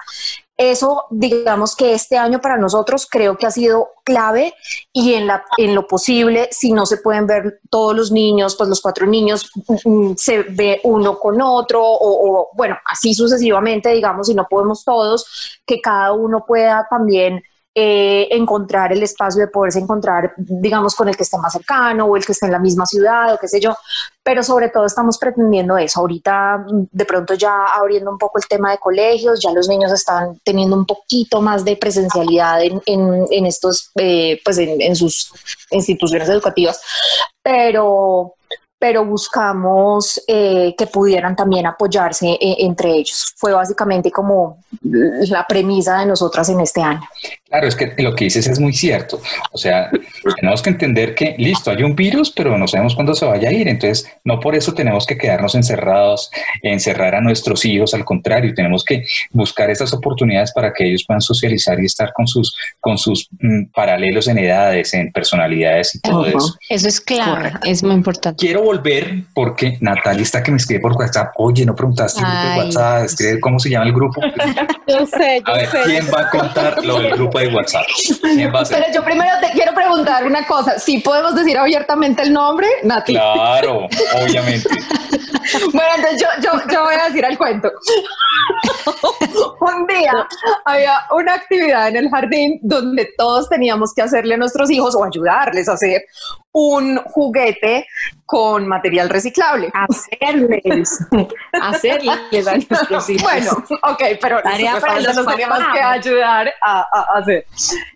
Eso, 0.58 1.06
digamos 1.10 1.76
que 1.76 1.94
este 1.94 2.18
año 2.18 2.40
para 2.40 2.58
nosotros 2.58 3.08
creo 3.10 3.38
que 3.38 3.48
ha 3.48 3.52
sido 3.52 3.90
clave 4.04 4.54
y 4.92 5.14
en, 5.14 5.28
lo 5.74 5.88
posible, 5.88 6.50
si 6.52 6.74
no 6.74 6.86
se 6.86 6.98
pueden 6.98 7.26
ver 7.26 7.62
todos 7.70 7.96
los 7.96 8.12
niños, 8.12 8.56
pues 8.56 8.70
los 8.70 8.82
cuatro 8.82 9.08
niños 9.08 9.50
mm, 9.86 10.14
se 10.16 10.44
ve 10.44 10.82
uno 10.84 11.18
con 11.18 11.42
otro 11.42 11.82
o, 11.82 12.40
o 12.42 12.50
bueno, 12.54 12.78
así 12.86 13.14
sucesivamente, 13.14 13.90
digamos, 13.90 14.28
si 14.28 14.36
no 14.36 14.46
podemos 14.50 14.84
todos, 14.84 15.62
que 15.66 15.82
cada 15.82 16.12
uno 16.12 16.44
pueda 16.46 16.86
también 16.90 17.42
eh, 17.76 18.28
encontrar 18.30 18.94
el 18.94 19.02
espacio 19.02 19.42
de 19.42 19.48
poderse 19.48 19.80
encontrar, 19.80 20.34
digamos, 20.38 20.96
con 20.96 21.10
el 21.10 21.18
que 21.18 21.24
esté 21.24 21.38
más 21.40 21.54
cercano 21.54 22.06
o 22.06 22.16
el 22.16 22.24
que 22.24 22.34
esté 22.34 22.46
en 22.46 22.52
la 22.52 22.60
misma 22.60 22.86
ciudad 22.86 23.34
o 23.34 23.40
qué 23.40 23.48
sé 23.48 23.60
yo, 23.60 23.76
pero 24.22 24.44
sobre 24.44 24.70
todo 24.70 24.86
estamos 24.86 25.18
pretendiendo 25.18 25.76
eso. 25.78 26.02
Ahorita, 26.02 26.60
mm, 26.60 26.84
de 26.92 27.06
pronto 27.06 27.34
ya 27.34 27.66
abriendo 27.66 28.12
un 28.12 28.20
poco 28.20 28.38
el 28.38 28.48
tema 28.48 28.72
de 28.72 28.78
colegios, 28.78 29.40
ya 29.42 29.52
los 29.52 29.68
niños 29.68 29.92
están 29.92 30.40
teniendo 30.44 30.76
un 30.76 30.86
poquito 30.86 31.42
más 31.42 31.66
de 31.66 31.76
presencialidad 31.76 32.62
en, 32.62 32.80
en, 32.86 33.46
estos, 33.48 33.90
eh, 33.96 34.40
pues 34.46 34.60
en, 34.60 34.80
en 34.80 34.96
sus 34.96 35.34
instituciones 35.72 36.30
educativas, 36.30 36.80
pero 37.42 38.36
pero 38.84 39.06
buscamos 39.06 40.22
eh, 40.28 40.76
que 40.78 40.88
pudieran 40.88 41.38
también 41.38 41.66
apoyarse 41.66 42.32
eh, 42.32 42.56
entre 42.60 42.90
ellos. 42.90 43.34
Fue 43.38 43.54
básicamente 43.54 44.12
como 44.12 44.58
la 44.82 45.48
premisa 45.48 46.00
de 46.00 46.08
nosotras 46.08 46.50
en 46.50 46.60
este 46.60 46.82
año. 46.82 47.00
Claro, 47.54 47.68
es 47.68 47.76
que 47.76 47.94
lo 48.00 48.16
que 48.16 48.26
dices 48.26 48.48
es 48.48 48.60
muy 48.60 48.74
cierto. 48.74 49.22
O 49.52 49.60
sea, 49.60 49.92
tenemos 50.38 50.62
que 50.64 50.72
entender 50.72 51.14
que, 51.14 51.36
listo, 51.38 51.70
hay 51.70 51.84
un 51.84 51.96
virus, 51.96 52.32
pero 52.32 52.58
no 52.58 52.68
sabemos 52.68 52.96
cuándo 52.96 53.14
se 53.14 53.26
vaya 53.26 53.50
a 53.50 53.52
ir. 53.54 53.68
Entonces, 53.68 54.12
no 54.24 54.40
por 54.40 54.56
eso 54.56 54.74
tenemos 54.74 55.06
que 55.06 55.20
quedarnos 55.20 55.54
encerrados, 55.54 56.32
encerrar 56.64 57.14
a 57.14 57.22
nuestros 57.22 57.64
hijos. 57.64 57.94
Al 57.94 58.04
contrario, 58.04 58.56
tenemos 58.56 58.84
que 58.84 59.06
buscar 59.30 59.70
esas 59.70 59.94
oportunidades 59.94 60.52
para 60.52 60.74
que 60.74 60.88
ellos 60.88 61.04
puedan 61.06 61.22
socializar 61.22 61.80
y 61.80 61.86
estar 61.86 62.12
con 62.12 62.26
sus, 62.26 62.58
con 62.80 62.98
sus 62.98 63.30
mm, 63.40 63.66
paralelos 63.66 64.28
en 64.28 64.40
edades, 64.40 64.94
en 64.96 65.12
personalidades 65.12 65.94
y 65.94 66.00
todo 66.00 66.26
eso. 66.26 66.58
Eso 66.68 66.88
es 66.88 67.00
claro, 67.00 67.60
es 67.64 67.84
muy 67.84 67.94
importante. 67.94 68.44
Quiero 68.44 68.64
volver 68.74 69.24
porque 69.34 69.78
Natalia 69.82 70.24
está 70.24 70.42
que 70.42 70.52
me 70.52 70.58
escribe 70.58 70.82
por 70.82 70.94
WhatsApp. 70.94 71.34
Oye, 71.38 71.66
no 71.66 71.76
preguntaste 71.76 72.22
el 72.22 72.26
grupo 72.26 72.50
de 72.50 72.58
WhatsApp, 72.58 73.06
escribe 73.06 73.40
cómo 73.40 73.60
se 73.60 73.70
llama 73.70 73.86
el 73.86 73.94
grupo. 73.94 74.22
yo 74.88 75.06
sé, 75.06 75.42
yo 75.46 75.54
a 75.54 75.58
ver, 75.58 75.70
sé. 75.70 75.82
¿quién 75.86 76.08
va 76.14 76.22
a 76.22 76.30
contar 76.30 76.86
lo 76.86 77.00
del 77.00 77.12
grupo 77.12 77.40
de 77.40 77.48
WhatsApp? 77.48 77.86
¿Quién 78.22 78.54
va 78.54 78.62
a 78.62 78.64
Pero 78.64 78.86
yo 78.94 79.04
primero 79.04 79.32
te 79.42 79.52
quiero 79.52 79.74
preguntar 79.74 80.26
una 80.26 80.46
cosa. 80.46 80.80
¿Si 80.80 81.00
podemos 81.00 81.36
decir 81.36 81.58
abiertamente 81.58 82.24
el 82.24 82.34
nombre, 82.34 82.68
Nati? 82.84 83.14
Claro, 83.14 83.88
obviamente. 84.24 84.70
Bueno, 85.74 85.90
entonces 85.98 86.22
yo, 86.22 86.28
yo, 86.42 86.52
yo 86.72 86.84
voy 86.84 86.96
a 86.96 87.08
decir 87.08 87.24
el 87.26 87.38
cuento. 87.38 87.70
Un 89.62 89.88
día 89.88 90.12
había 90.66 90.98
una 91.12 91.34
actividad 91.36 91.88
en 91.90 91.98
el 91.98 92.10
jardín 92.10 92.60
donde 92.62 93.10
todos 93.18 93.50
teníamos 93.50 93.94
que 93.94 94.02
hacerle 94.02 94.36
a 94.36 94.38
nuestros 94.38 94.70
hijos 94.72 94.96
o 94.96 95.04
ayudarles 95.04 95.70
a 95.70 95.74
hacer 95.74 96.04
un 96.52 96.98
juguete 97.06 97.88
con 98.26 98.68
material 98.68 99.10
reciclable. 99.10 99.72
Hacerles, 99.74 101.00
hacerles 101.54 102.48
a 102.48 102.58
nuestros 102.58 103.10
hijos. 103.10 103.24
Bueno, 103.24 103.52
ok, 103.84 104.04
pero 104.22 104.40
los 104.44 105.16
nos 105.16 105.26
teníamos 105.28 105.60
que 105.74 105.80
ayudar 105.80 106.54
a, 106.62 106.82
a- 106.82 107.16
a 107.16 107.20
hacer. 107.20 107.46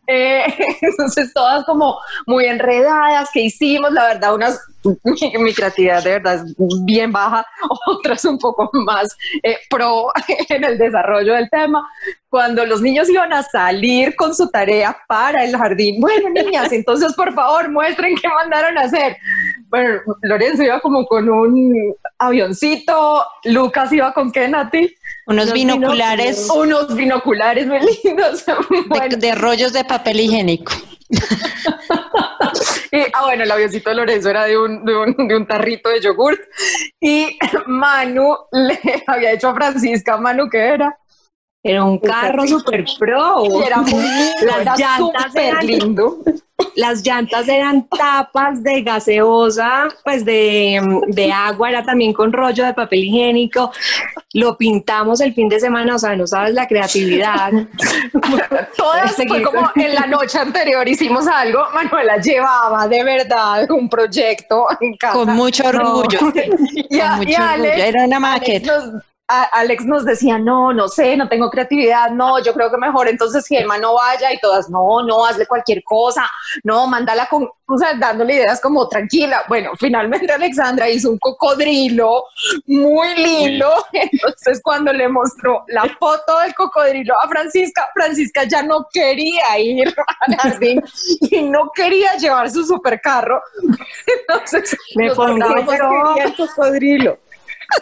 Eh, 0.08 0.44
entonces, 0.82 1.32
todas 1.34 1.66
como 1.66 1.98
muy 2.26 2.46
enredadas, 2.46 3.30
que 3.32 3.42
hicimos? 3.42 3.92
La 3.92 4.06
verdad, 4.08 4.34
unas, 4.34 4.60
mi, 4.84 5.38
mi 5.38 5.54
creatividad 5.54 6.04
de 6.04 6.12
verdad 6.14 6.36
es 6.36 6.56
bien 6.86 7.12
baja, 7.12 7.46
otras 7.88 8.26
un 8.26 8.40
poco 8.40 8.70
más 8.74 9.16
eh, 9.44 9.58
pro 9.70 10.08
en 10.50 10.64
el 10.64 10.77
desarrollo 10.78 11.34
del 11.34 11.50
tema. 11.50 11.88
Cuando 12.30 12.66
los 12.66 12.82
niños 12.82 13.10
iban 13.10 13.32
a 13.34 13.44
salir 13.44 14.16
con 14.16 14.36
su 14.36 14.50
tarea 14.50 14.98
para 15.08 15.44
el 15.44 15.56
jardín, 15.56 16.00
bueno, 16.02 16.30
niñas, 16.30 16.72
entonces 16.72 17.14
por 17.14 17.34
favor 17.34 17.70
muestren 17.70 18.16
qué 18.16 18.28
mandaron 18.28 18.78
a 18.78 18.82
hacer. 18.82 19.18
Bueno, 19.70 20.00
Lorenzo 20.22 20.64
iba 20.64 20.80
como 20.80 21.06
con 21.06 21.30
un 21.30 21.96
avioncito, 22.18 23.24
Lucas 23.46 23.92
iba 23.92 24.14
con 24.14 24.32
qué, 24.32 24.48
Nati? 24.48 24.94
Unos 25.28 25.52
binoculares 25.52 26.50
Unos 26.50 26.96
binoculares 26.96 27.68
muy 27.68 27.80
lindos. 28.04 28.46
de, 28.46 28.54
Bueno, 28.88 29.18
de 29.18 29.36
rollos 29.36 29.74
de 29.74 29.84
papel 29.84 30.22
higiénico. 30.22 30.74
y, 32.92 33.00
ah, 33.14 33.24
bueno, 33.26 33.44
el 33.44 33.52
avioncito 33.52 33.90
de 33.90 33.96
Lorenzo 33.96 34.30
era 34.30 34.46
de 34.46 34.58
un, 34.58 34.86
de 34.86 34.96
un, 34.98 35.28
de 35.28 35.36
un 35.36 35.46
tarrito 35.46 35.90
de 35.90 36.02
yogurt. 36.02 36.40
Y 37.02 37.38
Manu 37.68 38.36
le 38.52 38.80
había 39.08 39.32
hecho 39.32 39.50
a 39.50 39.56
Francisca, 39.56 40.18
Manu, 40.18 40.50
¿qué 40.50 40.60
era? 40.60 40.98
Era 41.64 41.84
un 41.84 42.00
carro 42.00 42.48
super 42.48 42.86
pro. 42.98 43.44
Y 43.46 43.64
era 43.64 43.78
muy 43.78 43.92
lindo, 44.02 44.46
Las 44.46 44.80
llantas 44.80 44.98
súper 45.28 45.44
eran- 45.44 45.66
lindo. 45.68 46.18
Las 46.78 47.02
llantas 47.04 47.48
eran 47.48 47.88
tapas 47.90 48.62
de 48.62 48.84
gaseosa, 48.84 49.88
pues 50.04 50.24
de, 50.24 50.80
de 51.08 51.32
agua, 51.32 51.70
era 51.72 51.84
también 51.84 52.14
con 52.14 52.32
rollo 52.32 52.64
de 52.66 52.74
papel 52.76 53.04
higiénico. 53.06 53.72
Lo 54.34 54.56
pintamos 54.58 55.20
el 55.22 55.34
fin 55.34 55.50
de 55.50 55.60
semana, 55.60 55.96
o 55.96 55.98
sea, 56.00 56.16
no 56.16 56.28
sabes 56.28 56.54
la 56.54 56.68
creatividad. 56.68 57.52
Todas 58.78 59.16
fue 59.16 59.26
Seguir 59.26 59.44
como 59.44 59.72
en 59.76 59.96
la 59.96 60.06
noche 60.06 60.38
anterior 60.38 60.88
hicimos 60.88 61.26
algo, 61.28 61.62
Manuela 61.74 62.18
llevaba 62.18 62.88
de 62.88 63.04
verdad 63.04 63.70
un 63.72 63.90
proyecto 63.90 64.68
en 64.80 64.96
casa. 64.98 65.14
Con 65.14 65.30
mucho 65.36 65.66
orgullo. 65.68 66.20
Y, 66.90 67.00
a- 67.00 67.10
Con 67.10 67.18
mucho 67.20 67.30
y 67.32 67.36
Alex, 67.36 67.74
orgullo. 67.74 67.84
Era 67.86 68.06
una 68.06 68.18
Alex 68.18 68.22
maqueta. 68.22 68.78
nos, 68.78 69.04
Alex 69.28 69.86
nos 69.86 70.06
decía, 70.06 70.40
no, 70.40 70.72
no 70.72 70.88
sé, 70.88 71.18
no 71.18 71.28
tengo 71.28 71.50
creatividad, 71.50 72.12
no, 72.12 72.42
yo 72.42 72.54
creo 72.54 72.72
que 72.72 72.78
mejor 72.78 73.10
entonces 73.10 73.46
Gemma 73.46 73.78
no 73.78 73.96
vaya 73.96 74.32
y 74.32 74.40
todas, 74.40 74.70
no, 74.70 75.04
no, 75.04 75.26
hazle 75.26 75.46
cualquier 75.46 75.84
cosa, 75.84 76.30
no, 76.64 76.88
mándala 76.88 77.28
con, 77.28 77.44
o 77.44 77.78
sea, 77.78 77.94
dándole 77.96 78.36
ideas 78.36 78.62
como 78.62 78.88
tranquila. 78.88 79.44
Bueno, 79.50 79.72
finalmente 79.78 80.32
Alexandra 80.32 80.90
hizo 80.90 81.12
un 81.12 81.18
cocodrilo 81.20 82.24
muy 82.68 83.16
lindo, 83.16 83.70
entonces 83.92 84.62
cuando 84.64 84.94
le 84.94 85.10
mostró 85.10 85.66
la 85.68 85.84
foto 86.00 86.40
del 86.40 86.56
cocodrilo 86.56 87.14
a 87.22 87.28
Francisca, 87.28 87.90
Francisca 87.94 88.46
ya 88.46 88.64
no 88.64 88.88
quería 88.94 89.60
ir 89.60 89.94
jardín 90.38 90.82
y 91.20 91.42
no 91.42 91.70
quería 91.76 92.16
llevar 92.16 92.50
su 92.50 92.66
supercarro, 92.66 93.42
entonces 94.22 94.74
me 94.96 95.14
pongo 95.14 95.46
el 96.18 96.34
cocodrilo 96.34 97.18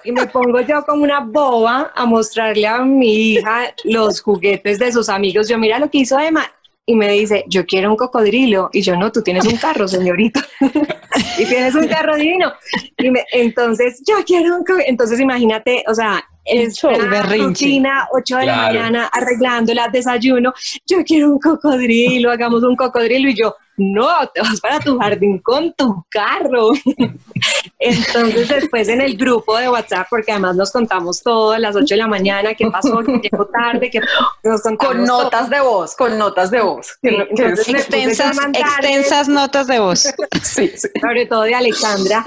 y 0.04 0.12
me 0.12 0.28
pongo 0.28 0.62
yo 0.62 0.84
como 0.86 1.04
una 1.04 1.20
boba 1.20 1.92
a 1.96 2.06
mostrarle 2.06 2.68
a 2.68 2.80
mi 2.80 3.34
hija 3.34 3.74
los 3.84 4.22
juguetes 4.22 4.80
de 4.80 4.92
sus 4.92 5.10
amigos. 5.10 5.48
Yo, 5.48 5.58
mira 5.58 5.80
lo 5.80 5.90
que 5.90 6.00
hizo 6.00 6.20
Emma. 6.20 6.50
Y 6.88 6.96
me 6.96 7.10
dice, 7.10 7.44
yo 7.48 7.66
quiero 7.66 7.90
un 7.90 7.98
cocodrilo. 7.98 8.70
Y 8.72 8.82
yo, 8.82 8.96
no, 8.96 9.12
tú 9.12 9.24
tienes 9.24 9.46
un 9.46 9.58
carro, 9.58 9.88
señorita. 9.88 10.46
y 11.40 11.46
tienes 11.46 11.74
un 11.74 11.88
carro 11.88 12.16
divino. 12.16 12.54
Y 13.00 13.10
me, 13.10 13.26
entonces, 13.32 14.04
yo 14.08 14.24
quiero 14.24 14.56
un 14.56 14.60
cocodrilo. 14.60 14.90
Entonces, 14.90 15.20
imagínate, 15.20 15.84
o 15.88 15.96
sea, 15.96 16.24
es 16.46 16.84
una 16.84 17.24
rutina, 17.24 18.08
8 18.12 18.38
de 18.38 18.46
la 18.46 18.58
mañana, 18.58 19.10
arreglándola, 19.12 19.88
desayuno. 19.88 20.54
Yo 20.86 21.04
quiero 21.04 21.32
un 21.32 21.40
cocodrilo, 21.40 22.32
hagamos 22.32 22.64
un 22.64 22.76
cocodrilo. 22.76 23.30
Y 23.30 23.36
yo, 23.36 23.56
no, 23.78 24.08
te 24.34 24.42
vas 24.42 24.62
para 24.62 24.80
tu 24.80 24.98
jardín 25.00 25.40
con 25.40 25.74
tu 25.74 26.06
carro. 26.10 26.70
Entonces 27.78 28.48
después 28.48 28.88
en 28.88 29.02
el 29.02 29.18
grupo 29.18 29.58
de 29.58 29.70
WhatsApp, 29.70 30.08
porque 30.10 30.32
además 30.32 30.56
nos 30.56 30.72
contamos 30.72 31.22
todo 31.22 31.52
a 31.52 31.60
las 31.60 31.76
8 31.76 31.86
de 31.86 31.98
la 31.98 32.08
mañana, 32.08 32.54
qué 32.54 32.68
pasó, 32.68 33.00
que 33.00 33.20
llegó 33.30 33.46
tarde, 33.48 33.90
que 33.92 34.00
nos 34.44 34.62
contamos 34.62 34.96
Con 34.96 35.06
notas 35.06 35.50
de 35.50 35.60
voz, 35.60 35.96
con 35.96 36.18
notas 36.18 36.52
de 36.52 36.62
voz. 36.62 36.98
extensas, 37.02 38.38
extensas 38.54 39.28
notas 39.28 39.68
de 39.68 39.80
voz. 39.80 40.08
sí, 40.42 40.72
Sobre 41.02 41.26
todo 41.26 41.44
de 41.44 41.56
Alexandra. 41.56 42.24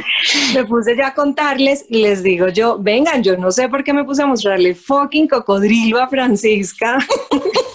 Me 0.55 0.65
puse 0.65 0.95
ya 0.97 1.09
a 1.09 1.15
contarles 1.15 1.87
y 1.89 2.03
les 2.03 2.23
digo 2.23 2.49
yo, 2.49 2.79
vengan, 2.79 3.23
yo 3.23 3.37
no 3.37 3.51
sé 3.51 3.69
por 3.69 3.83
qué 3.83 3.93
me 3.93 4.05
puse 4.05 4.23
a 4.23 4.27
mostrarle 4.27 4.75
fucking 4.75 5.29
cocodrilo 5.29 5.99
a 5.99 6.09
Francisca 6.09 6.99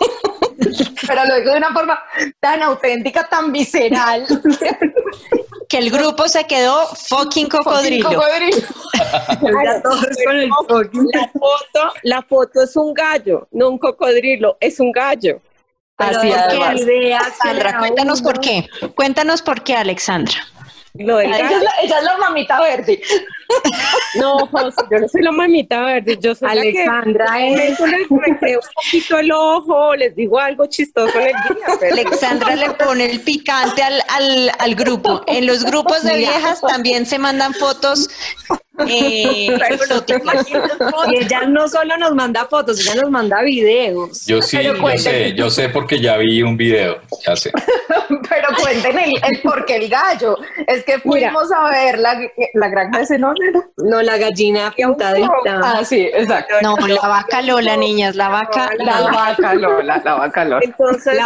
pero 1.07 1.25
lo 1.25 1.35
digo 1.35 1.51
de 1.51 1.57
una 1.57 1.73
forma 1.73 1.99
tan 2.39 2.61
auténtica, 2.61 3.27
tan 3.27 3.51
visceral. 3.51 4.25
que 5.69 5.77
el 5.79 5.89
grupo 5.89 6.27
se 6.27 6.43
quedó 6.45 6.85
fucking 7.09 7.49
cocodrilo. 7.49 8.09
la, 8.11 9.81
foto, 11.33 11.93
la 12.03 12.21
foto 12.21 12.61
es 12.61 12.75
un 12.75 12.93
gallo, 12.93 13.47
no 13.51 13.69
un 13.69 13.79
cocodrilo, 13.79 14.55
es 14.59 14.79
un 14.79 14.91
gallo. 14.91 15.41
Así 15.97 16.29
es. 16.29 16.37
Alexandra, 16.37 17.79
cuéntanos 17.79 18.21
por 18.21 18.39
qué. 18.39 18.67
Cuéntanos 18.95 19.41
por 19.41 19.63
qué, 19.63 19.75
Alexandra. 19.75 20.35
Ella, 20.95 21.49
es 21.81 22.03
la, 22.03 22.17
mamita 22.17 22.61
verde. 22.61 23.01
No, 24.15 24.47
José, 24.47 24.81
yo 24.89 24.99
no 24.99 25.07
soy 25.07 25.21
la 25.21 25.31
mamita 25.31 25.81
verde, 25.81 26.17
yo 26.19 26.33
soy 26.33 26.49
Alexandra 26.49 27.25
la 27.25 27.37
que 27.37 27.53
es. 27.53 27.79
les 27.79 28.09
un 28.09 28.19
poquito 28.73 29.17
el 29.19 29.31
ojo, 29.31 29.95
les 29.95 30.15
digo 30.15 30.39
algo 30.39 30.65
chistoso 30.65 31.19
en 31.19 31.27
el 31.27 31.33
día. 31.33 31.91
Alexandra 31.91 32.55
le 32.55 32.71
pone 32.71 33.11
el 33.11 33.21
picante 33.21 33.83
al, 33.83 34.01
al, 34.09 34.51
al 34.57 34.75
grupo. 34.75 35.21
En 35.27 35.45
los 35.45 35.63
grupos 35.63 36.03
de 36.03 36.17
viejas 36.17 36.61
también 36.61 37.05
se 37.05 37.19
mandan 37.19 37.53
fotos 37.53 38.09
eh, 38.79 39.47
y 41.07 41.17
ella 41.17 41.45
no 41.47 41.67
solo 41.67 41.95
nos 41.97 42.15
manda 42.15 42.45
fotos, 42.45 42.79
ella 42.79 43.01
nos 43.01 43.11
manda 43.11 43.41
videos. 43.43 44.25
Yo 44.25 44.41
sí, 44.41 44.57
yo 44.63 44.73
sé, 44.97 45.33
yo 45.33 45.49
sé 45.49 45.69
porque 45.69 45.99
ya 45.99 46.17
vi 46.17 46.41
un 46.41 46.57
video, 46.57 46.99
ya 47.25 47.35
sé. 47.35 47.51
Pero 48.29 48.47
cuenten 48.59 48.97
el, 48.97 49.41
por 49.43 49.65
qué 49.65 49.75
el 49.75 49.89
gallo. 49.89 50.37
Es 50.65 50.83
que 50.83 50.99
fuimos 50.99 51.51
a 51.51 51.69
ver 51.69 51.99
la, 51.99 52.19
la 52.55 52.67
granja 52.69 52.99
de 52.99 53.05
Zenón, 53.05 53.35
¿no? 53.77 54.01
la 54.01 54.17
gallina 54.17 54.73
pintadita. 54.75 55.29
Ah, 55.45 55.85
sí, 55.85 56.09
exacto. 56.11 56.55
No, 56.61 56.75
la 56.75 57.07
vaca 57.07 57.41
Lola, 57.41 57.77
niñas, 57.77 58.15
la 58.15 58.29
vaca, 58.29 58.71
la, 58.79 59.01
vaca 59.01 59.53
Lola, 59.53 60.01
la 60.03 60.15
vaca 60.15 60.45
Lola. 60.45 60.61
Entonces, 60.63 61.19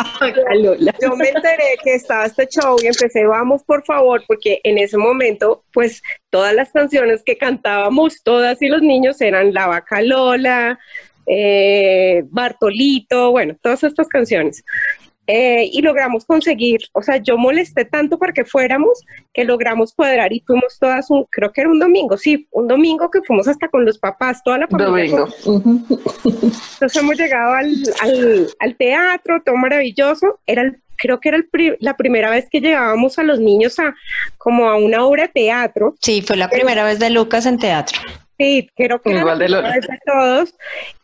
yo 1.02 1.16
me 1.16 1.30
enteré 1.30 1.78
que 1.84 1.96
estaba 1.96 2.26
este 2.26 2.48
show 2.48 2.76
y 2.82 2.88
empecé, 2.88 3.26
vamos 3.26 3.64
por 3.64 3.86
favor, 3.86 4.24
porque 4.28 4.60
en 4.64 4.78
ese 4.78 4.98
momento, 4.98 5.64
pues 5.72 6.02
todas 6.30 6.54
las 6.54 6.72
canciones 6.72 7.24
que 7.24 7.37
cantábamos, 7.38 8.22
todas 8.24 8.62
y 8.62 8.68
los 8.68 8.82
niños 8.82 9.22
eran 9.22 9.54
La 9.54 9.68
Vaca 9.68 10.02
Lola, 10.02 10.80
eh, 11.26 12.24
Bartolito, 12.30 13.32
bueno, 13.32 13.56
todas 13.62 13.84
estas 13.84 14.08
canciones. 14.08 14.64
Eh, 15.30 15.70
y 15.74 15.82
logramos 15.82 16.24
conseguir, 16.24 16.80
o 16.94 17.02
sea, 17.02 17.18
yo 17.18 17.38
molesté 17.38 17.84
tanto 17.84 18.18
para 18.18 18.32
que 18.32 18.46
fuéramos 18.46 19.04
que 19.34 19.44
logramos 19.44 19.94
cuadrar 19.94 20.32
y 20.32 20.40
fuimos 20.40 20.80
todas, 20.80 21.10
un, 21.12 21.26
creo 21.30 21.52
que 21.52 21.60
era 21.60 21.70
un 21.70 21.80
domingo, 21.80 22.16
sí, 22.16 22.48
un 22.52 22.66
domingo 22.66 23.12
que 23.12 23.22
fuimos 23.22 23.46
hasta 23.50 23.68
con 23.68 23.84
los 23.84 24.00
papás, 24.00 24.42
toda 24.42 24.60
la 24.60 24.68
familia. 24.68 25.26
Entonces 25.46 26.96
hemos 26.96 27.18
llegado 27.18 27.54
al, 27.56 27.74
al, 28.00 28.48
al, 28.60 28.76
teatro, 28.78 29.42
todo 29.44 29.58
maravilloso, 29.58 30.40
era 30.46 30.62
el 30.62 30.82
creo 30.98 31.20
que 31.20 31.30
era 31.30 31.40
la 31.80 31.96
primera 31.96 32.30
vez 32.30 32.48
que 32.50 32.62
llevábamos 32.62 33.18
a 33.20 33.24
los 33.24 33.40
niños 33.40 33.80
a 33.80 33.96
como 34.38 34.70
a 34.70 34.78
una 34.78 35.06
obra 35.06 35.24
de 35.24 35.30
teatro. 35.30 35.96
Sí, 36.02 36.22
fue 36.22 36.38
la 36.38 36.50
primera 36.50 36.84
vez 36.84 37.00
de 37.00 37.10
Lucas 37.10 37.46
en 37.46 37.58
teatro. 37.60 38.00
Sí, 38.38 38.70
creo 38.76 39.02
que 39.02 39.12
Igual 39.12 39.40
de, 39.40 39.48
de 39.48 40.00
todos. 40.06 40.54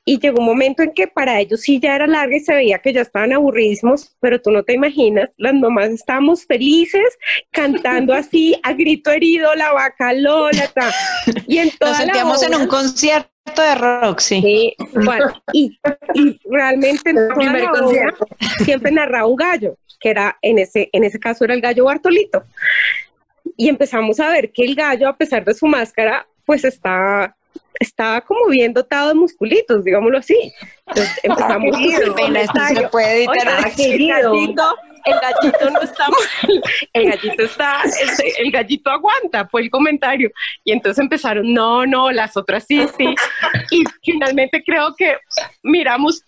Y 0.06 0.20
llegó 0.20 0.40
un 0.40 0.46
momento 0.46 0.84
en 0.84 0.92
que 0.92 1.08
para 1.08 1.40
ellos 1.40 1.62
sí 1.62 1.80
ya 1.80 1.96
era 1.96 2.06
larga 2.06 2.36
y 2.36 2.42
se 2.42 2.54
veía 2.54 2.78
que 2.80 2.94
ya 2.94 3.02
estaban 3.02 3.34
aburridísimos, 3.34 4.16
pero 4.20 4.40
tú 4.40 4.52
no 4.52 4.62
te 4.62 4.74
imaginas, 4.74 5.30
las 5.38 5.54
mamás 5.54 5.90
estábamos 5.90 6.46
felices 6.46 7.18
cantando 7.52 8.14
así 8.14 8.60
a 8.64 8.74
grito 8.74 9.12
herido, 9.12 9.56
la 9.56 9.72
vaca 9.72 10.14
Lola. 10.14 10.70
Y 11.48 11.58
en 11.58 11.72
Nos 11.80 11.98
sentíamos 11.98 12.44
en 12.44 12.56
un 12.56 12.68
concierto 12.68 13.33
de 13.46 13.76
rock, 13.76 14.20
sí. 14.20 14.42
sí 14.42 14.76
bueno, 14.94 15.34
y, 15.54 15.80
realmente 16.50 17.10
en 17.10 17.18
siempre 18.64 18.92
narraba 18.92 19.28
un 19.28 19.36
gallo, 19.36 19.78
que 20.00 20.10
era 20.10 20.38
en 20.42 20.60
ese, 20.60 20.90
en 20.92 21.04
ese 21.04 21.20
caso 21.20 21.44
era 21.44 21.54
el 21.54 21.62
gallo 21.62 21.86
Bartolito. 21.86 22.44
Y 23.56 23.70
empezamos 23.70 24.20
a 24.20 24.30
ver 24.30 24.52
que 24.52 24.64
el 24.64 24.76
gallo, 24.76 25.08
a 25.08 25.18
pesar 25.18 25.46
de 25.46 25.54
su 25.54 25.68
máscara, 25.68 26.28
pues 26.46 26.64
está 26.64 27.36
estaba 27.84 28.22
como 28.22 28.48
bien 28.48 28.74
dotado 28.74 29.10
de 29.10 29.16
musculitos, 29.16 29.84
digámoslo 29.84 30.18
así. 30.18 30.54
Entonces 30.88 31.20
empezamos 31.24 31.76
a 31.76 32.68
se 32.68 32.88
puede 32.90 33.24
editar 33.24 33.68
el 33.78 34.08
gallito, 34.08 34.76
el 35.06 35.20
gallito 35.20 35.70
no 35.70 35.82
está 35.82 36.08
mal, 36.10 36.64
el 36.94 37.06
gallito 37.06 37.44
está, 37.44 37.82
el, 37.84 38.46
el, 38.46 38.52
gallito 38.52 38.90
aguanta, 38.90 39.48
fue 39.48 39.62
el 39.62 39.70
comentario. 39.70 40.32
Y 40.64 40.72
entonces 40.72 41.02
empezaron, 41.02 41.54
no, 41.54 41.86
no, 41.86 42.12
las 42.12 42.36
otras 42.38 42.66
sí, 42.68 42.86
sí. 42.98 43.16
Y 43.72 43.84
finalmente 44.02 44.64
creo 44.66 44.94
que 44.98 45.18
miramos 45.62 46.24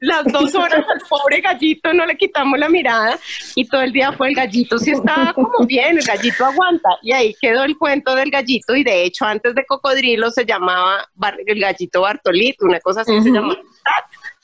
las 0.00 0.24
dos 0.26 0.54
horas 0.54 0.84
al 0.88 1.00
pobre 1.08 1.40
gallito, 1.40 1.92
no 1.92 2.06
le 2.06 2.16
quitamos 2.16 2.58
la 2.58 2.68
mirada 2.68 3.18
y 3.54 3.66
todo 3.66 3.82
el 3.82 3.92
día 3.92 4.12
fue 4.12 4.28
el 4.28 4.34
gallito, 4.34 4.78
sí 4.78 4.90
estaba 4.90 5.32
como 5.32 5.66
bien, 5.66 5.98
el 5.98 6.04
gallito 6.04 6.44
aguanta. 6.44 6.88
Y 7.02 7.12
ahí 7.12 7.34
quedó 7.40 7.64
el 7.64 7.76
cuento 7.76 8.14
del 8.14 8.30
gallito 8.30 8.74
y 8.74 8.84
de 8.84 9.04
hecho 9.04 9.24
antes 9.24 9.54
de 9.54 9.64
cocodrilo 9.66 10.30
se 10.30 10.44
llamaba 10.44 11.08
el 11.46 11.60
gallito 11.60 12.02
Bartolito, 12.02 12.66
una 12.66 12.80
cosa 12.80 13.02
así 13.02 13.20
se 13.22 13.30
llamaba, 13.30 13.58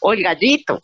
o 0.01 0.13
el 0.13 0.23
gallito. 0.23 0.83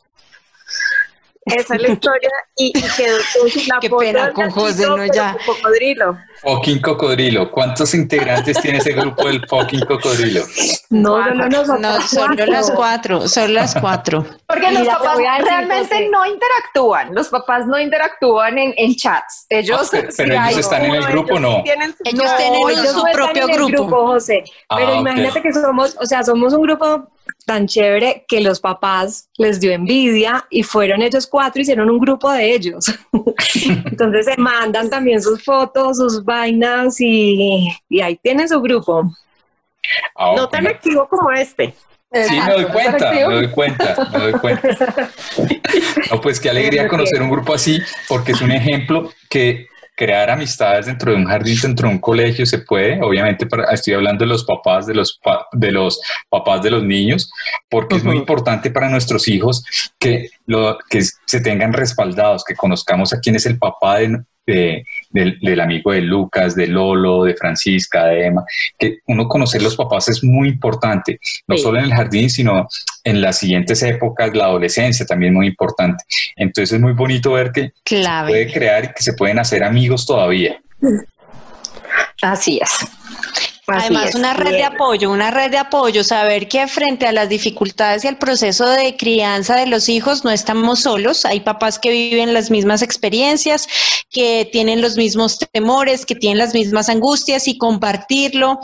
Esa 1.46 1.74
es 1.74 1.83
la 1.83 1.88
historia 1.88 2.31
y, 2.55 2.72
quedó 2.72 3.16
la 3.68 3.81
Qué 3.81 3.90
pena 3.90 4.33
con 4.33 4.50
José, 4.50 4.87
no 4.87 5.07
ya. 5.07 5.37
Cocodrilo. 5.46 6.18
Fucking 6.42 6.81
cocodrilo. 6.81 7.50
¿Cuántos 7.50 7.94
integrantes 7.94 8.61
tiene 8.61 8.79
ese 8.79 8.92
grupo 8.92 9.26
del 9.26 9.46
fucking 9.48 9.81
cocodrilo? 9.81 10.44
No, 10.90 11.24
no, 11.35 11.48
no, 11.48 11.79
no, 11.79 12.00
solo 12.03 12.44
las 12.46 12.70
cuatro, 12.70 13.26
son 13.26 13.55
las 13.55 13.74
cuatro. 13.74 14.26
Porque 14.46 14.70
los 14.70 14.87
papás 14.87 15.18
realmente 15.18 16.09
no 16.11 16.26
interactúan, 16.26 17.14
los 17.14 17.29
papás 17.29 17.66
no 17.66 17.79
interactúan 17.81 18.59
en, 18.59 18.74
en 18.76 18.94
chats. 18.94 19.46
Ellos, 19.48 19.90
ah, 19.94 20.03
pero, 20.16 20.35
ellos 20.35 20.59
están 20.59 20.85
en 20.85 20.94
el 20.94 21.07
grupo, 21.07 21.38
¿no? 21.38 21.62
Tienen, 21.62 21.94
ellos 22.05 22.37
tienen 22.37 22.87
su 22.87 23.03
propio 23.12 23.46
grupo. 23.46 24.07
José. 24.07 24.44
Pero 24.76 24.92
ah, 24.92 24.96
imagínate 24.96 25.40
que 25.40 25.53
somos, 25.53 25.96
o 25.98 26.07
sea, 26.07 26.22
somos 26.22 26.53
un 26.53 26.62
grupo 26.62 27.09
tan 27.51 27.67
chévere 27.67 28.25
que 28.29 28.41
los 28.41 28.61
papás 28.61 29.29
les 29.37 29.59
dio 29.59 29.73
envidia 29.73 30.47
y 30.51 30.63
fueron 30.63 31.03
ellos 31.03 31.27
cuatro, 31.27 31.61
hicieron 31.61 31.91
un 31.91 31.99
grupo 31.99 32.31
de 32.31 32.55
ellos. 32.55 32.85
Entonces 33.87 34.27
se 34.27 34.37
mandan 34.37 34.89
también 34.89 35.21
sus 35.21 35.43
fotos, 35.43 35.97
sus 35.97 36.25
vainas 36.25 37.01
y, 37.01 37.69
ahí 38.01 38.15
tienen 38.23 38.49
su 38.49 38.61
grupo. 38.63 39.13
Ah, 40.15 40.35
no 40.37 40.49
tan 40.49 40.69
activo 40.69 41.09
como 41.09 41.33
este. 41.33 41.75
Sí, 42.13 42.41
me 42.41 42.53
doy 42.53 42.67
cuenta, 42.67 43.11
me 43.11 43.23
doy 43.23 43.51
cuenta, 43.51 44.09
me 44.13 44.19
doy 44.21 44.33
cuenta. 44.41 45.11
No, 46.09 46.21
pues 46.21 46.39
qué 46.39 46.51
alegría 46.51 46.87
conocer 46.87 47.21
un 47.21 47.31
grupo 47.31 47.55
así, 47.55 47.83
porque 48.07 48.31
es 48.31 48.41
un 48.43 48.53
ejemplo 48.53 49.11
que 49.29 49.67
crear 50.01 50.31
amistades 50.31 50.87
dentro 50.87 51.13
de 51.13 51.19
un 51.19 51.27
jardín, 51.27 51.59
dentro 51.61 51.87
de 51.87 51.95
un 51.95 52.01
colegio, 52.01 52.47
se 52.47 52.61
puede. 52.61 53.03
Obviamente, 53.03 53.47
estoy 53.71 53.93
hablando 53.93 54.25
de 54.25 54.31
los 54.31 54.45
papás, 54.45 54.87
de 54.87 54.95
los, 54.95 55.21
de 55.53 55.71
los 55.71 56.01
papás 56.31 56.63
de 56.63 56.71
los 56.71 56.83
niños, 56.83 57.31
porque 57.69 57.97
es 57.97 58.05
muy 58.05 58.17
importante 58.17 58.71
para 58.71 58.89
nuestros 58.89 59.29
hijos 59.29 59.63
que, 59.99 60.31
lo, 60.47 60.79
que 60.89 61.03
se 61.03 61.41
tengan 61.43 61.75
respaldados, 61.75 62.45
que 62.45 62.55
conozcamos 62.55 63.13
a 63.13 63.21
quién 63.21 63.37
es 63.37 63.45
el 63.45 63.59
papá 63.59 63.99
de, 64.47 64.85
del, 65.11 65.61
amigo 65.61 65.92
de 65.92 66.01
Lucas, 66.01 66.55
de 66.55 66.66
Lolo, 66.66 67.25
de 67.25 67.35
Francisca, 67.35 68.07
de 68.07 68.27
Emma, 68.27 68.44
que 68.79 68.99
uno 69.07 69.29
conocer 69.29 69.62
los 69.62 69.77
papás 69.77 70.09
es 70.09 70.23
muy 70.23 70.49
importante, 70.49 71.18
no 71.46 71.57
solo 71.59 71.79
en 71.79 71.87
el 71.87 71.94
jardín, 71.94 72.31
sino 72.31 72.68
en 73.05 73.20
las 73.20 73.38
siguientes 73.38 73.83
épocas, 73.83 74.35
la 74.35 74.44
adolescencia 74.44 75.05
también 75.05 75.35
muy 75.35 75.49
importante. 75.49 76.05
Entonces 76.37 76.73
es 76.73 76.81
muy 76.81 76.92
bonito 76.92 77.33
ver 77.33 77.51
que 77.53 77.73
se 77.85 78.05
puede 78.27 78.53
crear 78.53 78.85
y 78.85 78.88
que 78.88 79.03
se 79.03 79.12
pueden 79.14 79.38
hacer 79.38 79.64
amigos 79.64 80.07
todavía. 80.07 80.61
Así 82.23 82.61
es. 82.62 82.70
Además, 83.79 84.15
una 84.15 84.35
red 84.35 84.53
de 84.53 84.65
apoyo, 84.65 85.11
una 85.11 85.31
red 85.31 85.51
de 85.51 85.59
apoyo, 85.59 86.05
saber 86.05 86.49
que 86.49 86.67
frente 86.67 87.07
a 87.07 87.13
las 87.13 87.29
dificultades 87.29 88.05
y 88.05 88.09
al 88.09 88.19
proceso 88.19 88.69
de 88.69 88.97
crianza 88.97 89.57
de 89.57 89.67
los 89.67 89.89
hijos 89.89 90.25
no 90.25 90.31
estamos 90.31 90.81
solos, 90.81 91.25
hay 91.25 91.41
papás 91.41 91.79
que 91.79 91.91
viven 91.91 92.35
las 92.35 92.51
mismas 92.51 92.83
experiencias, 92.83 93.69
que 94.11 94.49
tienen 94.51 94.81
los 94.81 94.97
mismos 94.97 95.39
temores, 95.53 96.07
que 96.07 96.15
tienen 96.15 96.39
las 96.39 96.55
mismas 96.55 96.89
angustias 96.89 97.49
y 97.49 97.59
compartirlo 97.59 98.61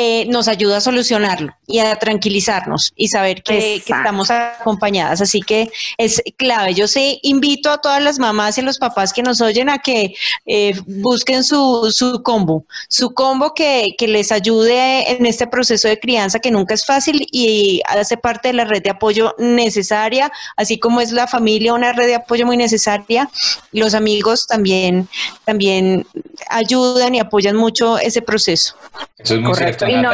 eh, 0.00 0.26
nos 0.26 0.48
ayuda 0.48 0.76
a 0.76 0.80
solucionarlo 0.80 1.52
y 1.66 1.78
a 1.80 1.96
tranquilizarnos 1.96 2.92
y 2.94 3.08
saber 3.08 3.42
que, 3.42 3.76
estamos 3.76 4.30
acompañadas. 4.30 5.20
Así 5.20 5.40
que 5.40 5.70
es 5.96 6.22
clave. 6.36 6.74
Yo 6.74 6.86
sí 6.86 7.18
invito 7.22 7.70
a 7.70 7.78
todas 7.78 8.02
las 8.02 8.18
mamás 8.18 8.58
y 8.58 8.62
los 8.62 8.78
papás 8.78 9.12
que 9.12 9.22
nos 9.22 9.40
oyen 9.40 9.68
a 9.68 9.78
que 9.78 10.14
eh, 10.46 10.74
busquen 10.86 11.42
su, 11.42 11.90
su 11.90 12.22
combo, 12.22 12.64
su 12.88 13.12
combo 13.12 13.54
que, 13.54 13.88
que 13.98 14.06
les 14.08 14.30
ayude 14.30 14.47
ayude 14.48 15.12
en 15.12 15.26
este 15.26 15.46
proceso 15.46 15.88
de 15.88 16.00
crianza 16.00 16.38
que 16.38 16.50
nunca 16.50 16.72
es 16.74 16.86
fácil 16.86 17.26
y 17.30 17.82
hace 17.86 18.16
parte 18.16 18.48
de 18.48 18.54
la 18.54 18.64
red 18.64 18.82
de 18.82 18.90
apoyo 18.90 19.34
necesaria, 19.38 20.32
así 20.56 20.78
como 20.78 21.00
es 21.02 21.12
la 21.12 21.26
familia 21.26 21.74
una 21.74 21.92
red 21.92 22.06
de 22.06 22.14
apoyo 22.14 22.46
muy 22.46 22.56
necesaria, 22.56 23.28
los 23.72 23.92
amigos 23.94 24.46
también, 24.46 25.08
también 25.44 26.06
ayudan 26.48 27.14
y 27.14 27.20
apoyan 27.20 27.56
mucho 27.56 27.98
ese 27.98 28.22
proceso. 28.22 28.74
Eso 29.18 29.34
es 29.34 29.40
muy 29.40 29.52
Correcto. 29.52 29.84
cierto. 29.84 30.10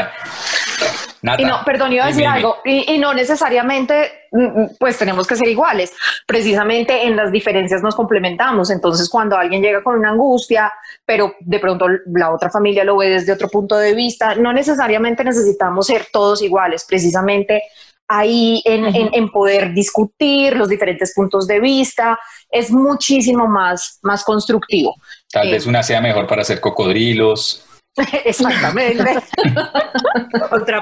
Y 1.38 1.44
no, 1.44 1.64
perdón, 1.64 1.92
iba 1.92 2.04
a 2.04 2.08
decir 2.08 2.26
algo, 2.26 2.58
y, 2.64 2.98
no 2.98 3.14
necesariamente, 3.14 4.12
mm, 4.30 4.42
mm, 4.42 4.68
pues 4.78 4.98
tenemos 4.98 5.26
que 5.26 5.36
ser 5.36 5.48
iguales. 5.48 5.92
Precisamente 6.26 7.06
en 7.06 7.16
las 7.16 7.32
diferencias 7.32 7.82
nos 7.82 7.94
complementamos. 7.94 8.70
Entonces, 8.70 9.08
cuando 9.08 9.36
alguien 9.36 9.62
llega 9.62 9.82
con 9.82 9.98
una 9.98 10.10
angustia, 10.10 10.70
pero 11.06 11.34
de 11.40 11.58
pronto 11.58 11.86
la 12.06 12.30
otra 12.30 12.50
familia 12.50 12.84
lo 12.84 12.98
ve 12.98 13.08
desde 13.08 13.32
otro 13.32 13.48
punto 13.48 13.76
de 13.76 13.94
vista, 13.94 14.34
no 14.34 14.52
necesariamente 14.52 15.24
necesitamos 15.24 15.86
ser 15.86 16.08
todos 16.12 16.42
iguales. 16.42 16.84
Precisamente 16.86 17.62
ahí 18.06 18.60
en, 18.66 18.84
en, 19.14 19.28
poder 19.30 19.72
discutir 19.72 20.54
los 20.56 20.68
diferentes 20.68 21.14
puntos 21.14 21.46
de 21.46 21.58
vista 21.58 22.18
es 22.50 22.70
muchísimo 22.70 23.46
más, 23.46 23.98
más 24.02 24.22
constructivo. 24.24 24.94
Tal 25.32 25.50
vez 25.50 25.64
eh, 25.64 25.68
una 25.70 25.82
sea 25.82 26.02
mejor 26.02 26.26
para 26.26 26.42
hacer 26.42 26.60
cocodrilos, 26.60 27.64
Exactamente. 28.24 29.04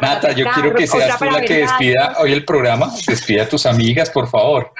Nata, 0.00 0.32
yo 0.32 0.46
quiero 0.50 0.74
que 0.74 0.86
seas 0.86 1.18
tú 1.18 1.26
la 1.26 1.40
que 1.42 1.58
despida 1.58 2.16
hoy 2.18 2.32
el 2.32 2.44
programa. 2.44 2.90
Despida 3.06 3.42
a 3.42 3.48
tus 3.48 3.66
amigas, 3.66 4.10
por 4.10 4.28
favor. 4.28 4.72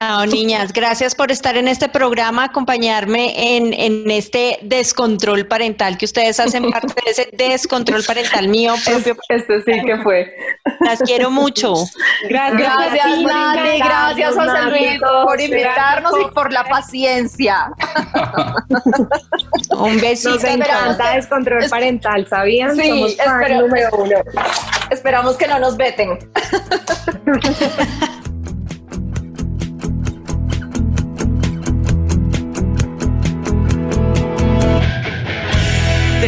No, 0.00 0.26
niñas, 0.26 0.72
gracias 0.72 1.14
por 1.14 1.30
estar 1.30 1.56
en 1.56 1.68
este 1.68 1.88
programa, 1.88 2.44
acompañarme 2.44 3.56
en, 3.56 3.72
en, 3.72 4.10
este 4.10 4.58
descontrol 4.62 5.46
parental 5.46 5.96
que 5.96 6.04
ustedes 6.04 6.40
hacen 6.40 6.70
parte 6.70 6.94
de 7.04 7.10
ese 7.10 7.30
descontrol 7.32 8.02
parental 8.04 8.48
mío 8.48 8.74
propio. 8.84 9.16
Este, 9.28 9.62
sí 9.62 9.72
que 9.84 9.98
fue. 10.02 10.34
Las 10.80 11.00
quiero 11.00 11.30
mucho. 11.30 11.74
Gracias, 12.28 12.60
gracias 12.60 13.22
Nati, 13.22 13.78
gracias 13.78 14.34
José 14.34 14.70
Luis 14.70 15.00
por 15.00 15.40
invitarnos 15.40 16.12
y 16.20 16.34
por 16.34 16.52
la 16.52 16.64
paciencia. 16.64 17.72
Un 19.70 20.00
besito. 20.00 20.34
Nos 20.34 20.44
encanta 20.44 21.14
descontrol 21.14 21.68
parental, 21.68 22.26
¿sabían? 22.28 22.76
Sí, 22.76 23.16
Somos 23.22 23.50
número 23.50 23.88
uno. 23.96 24.16
Esperamos 24.90 25.36
que 25.36 25.46
no 25.46 25.58
nos 25.58 25.76
veten. 25.76 26.18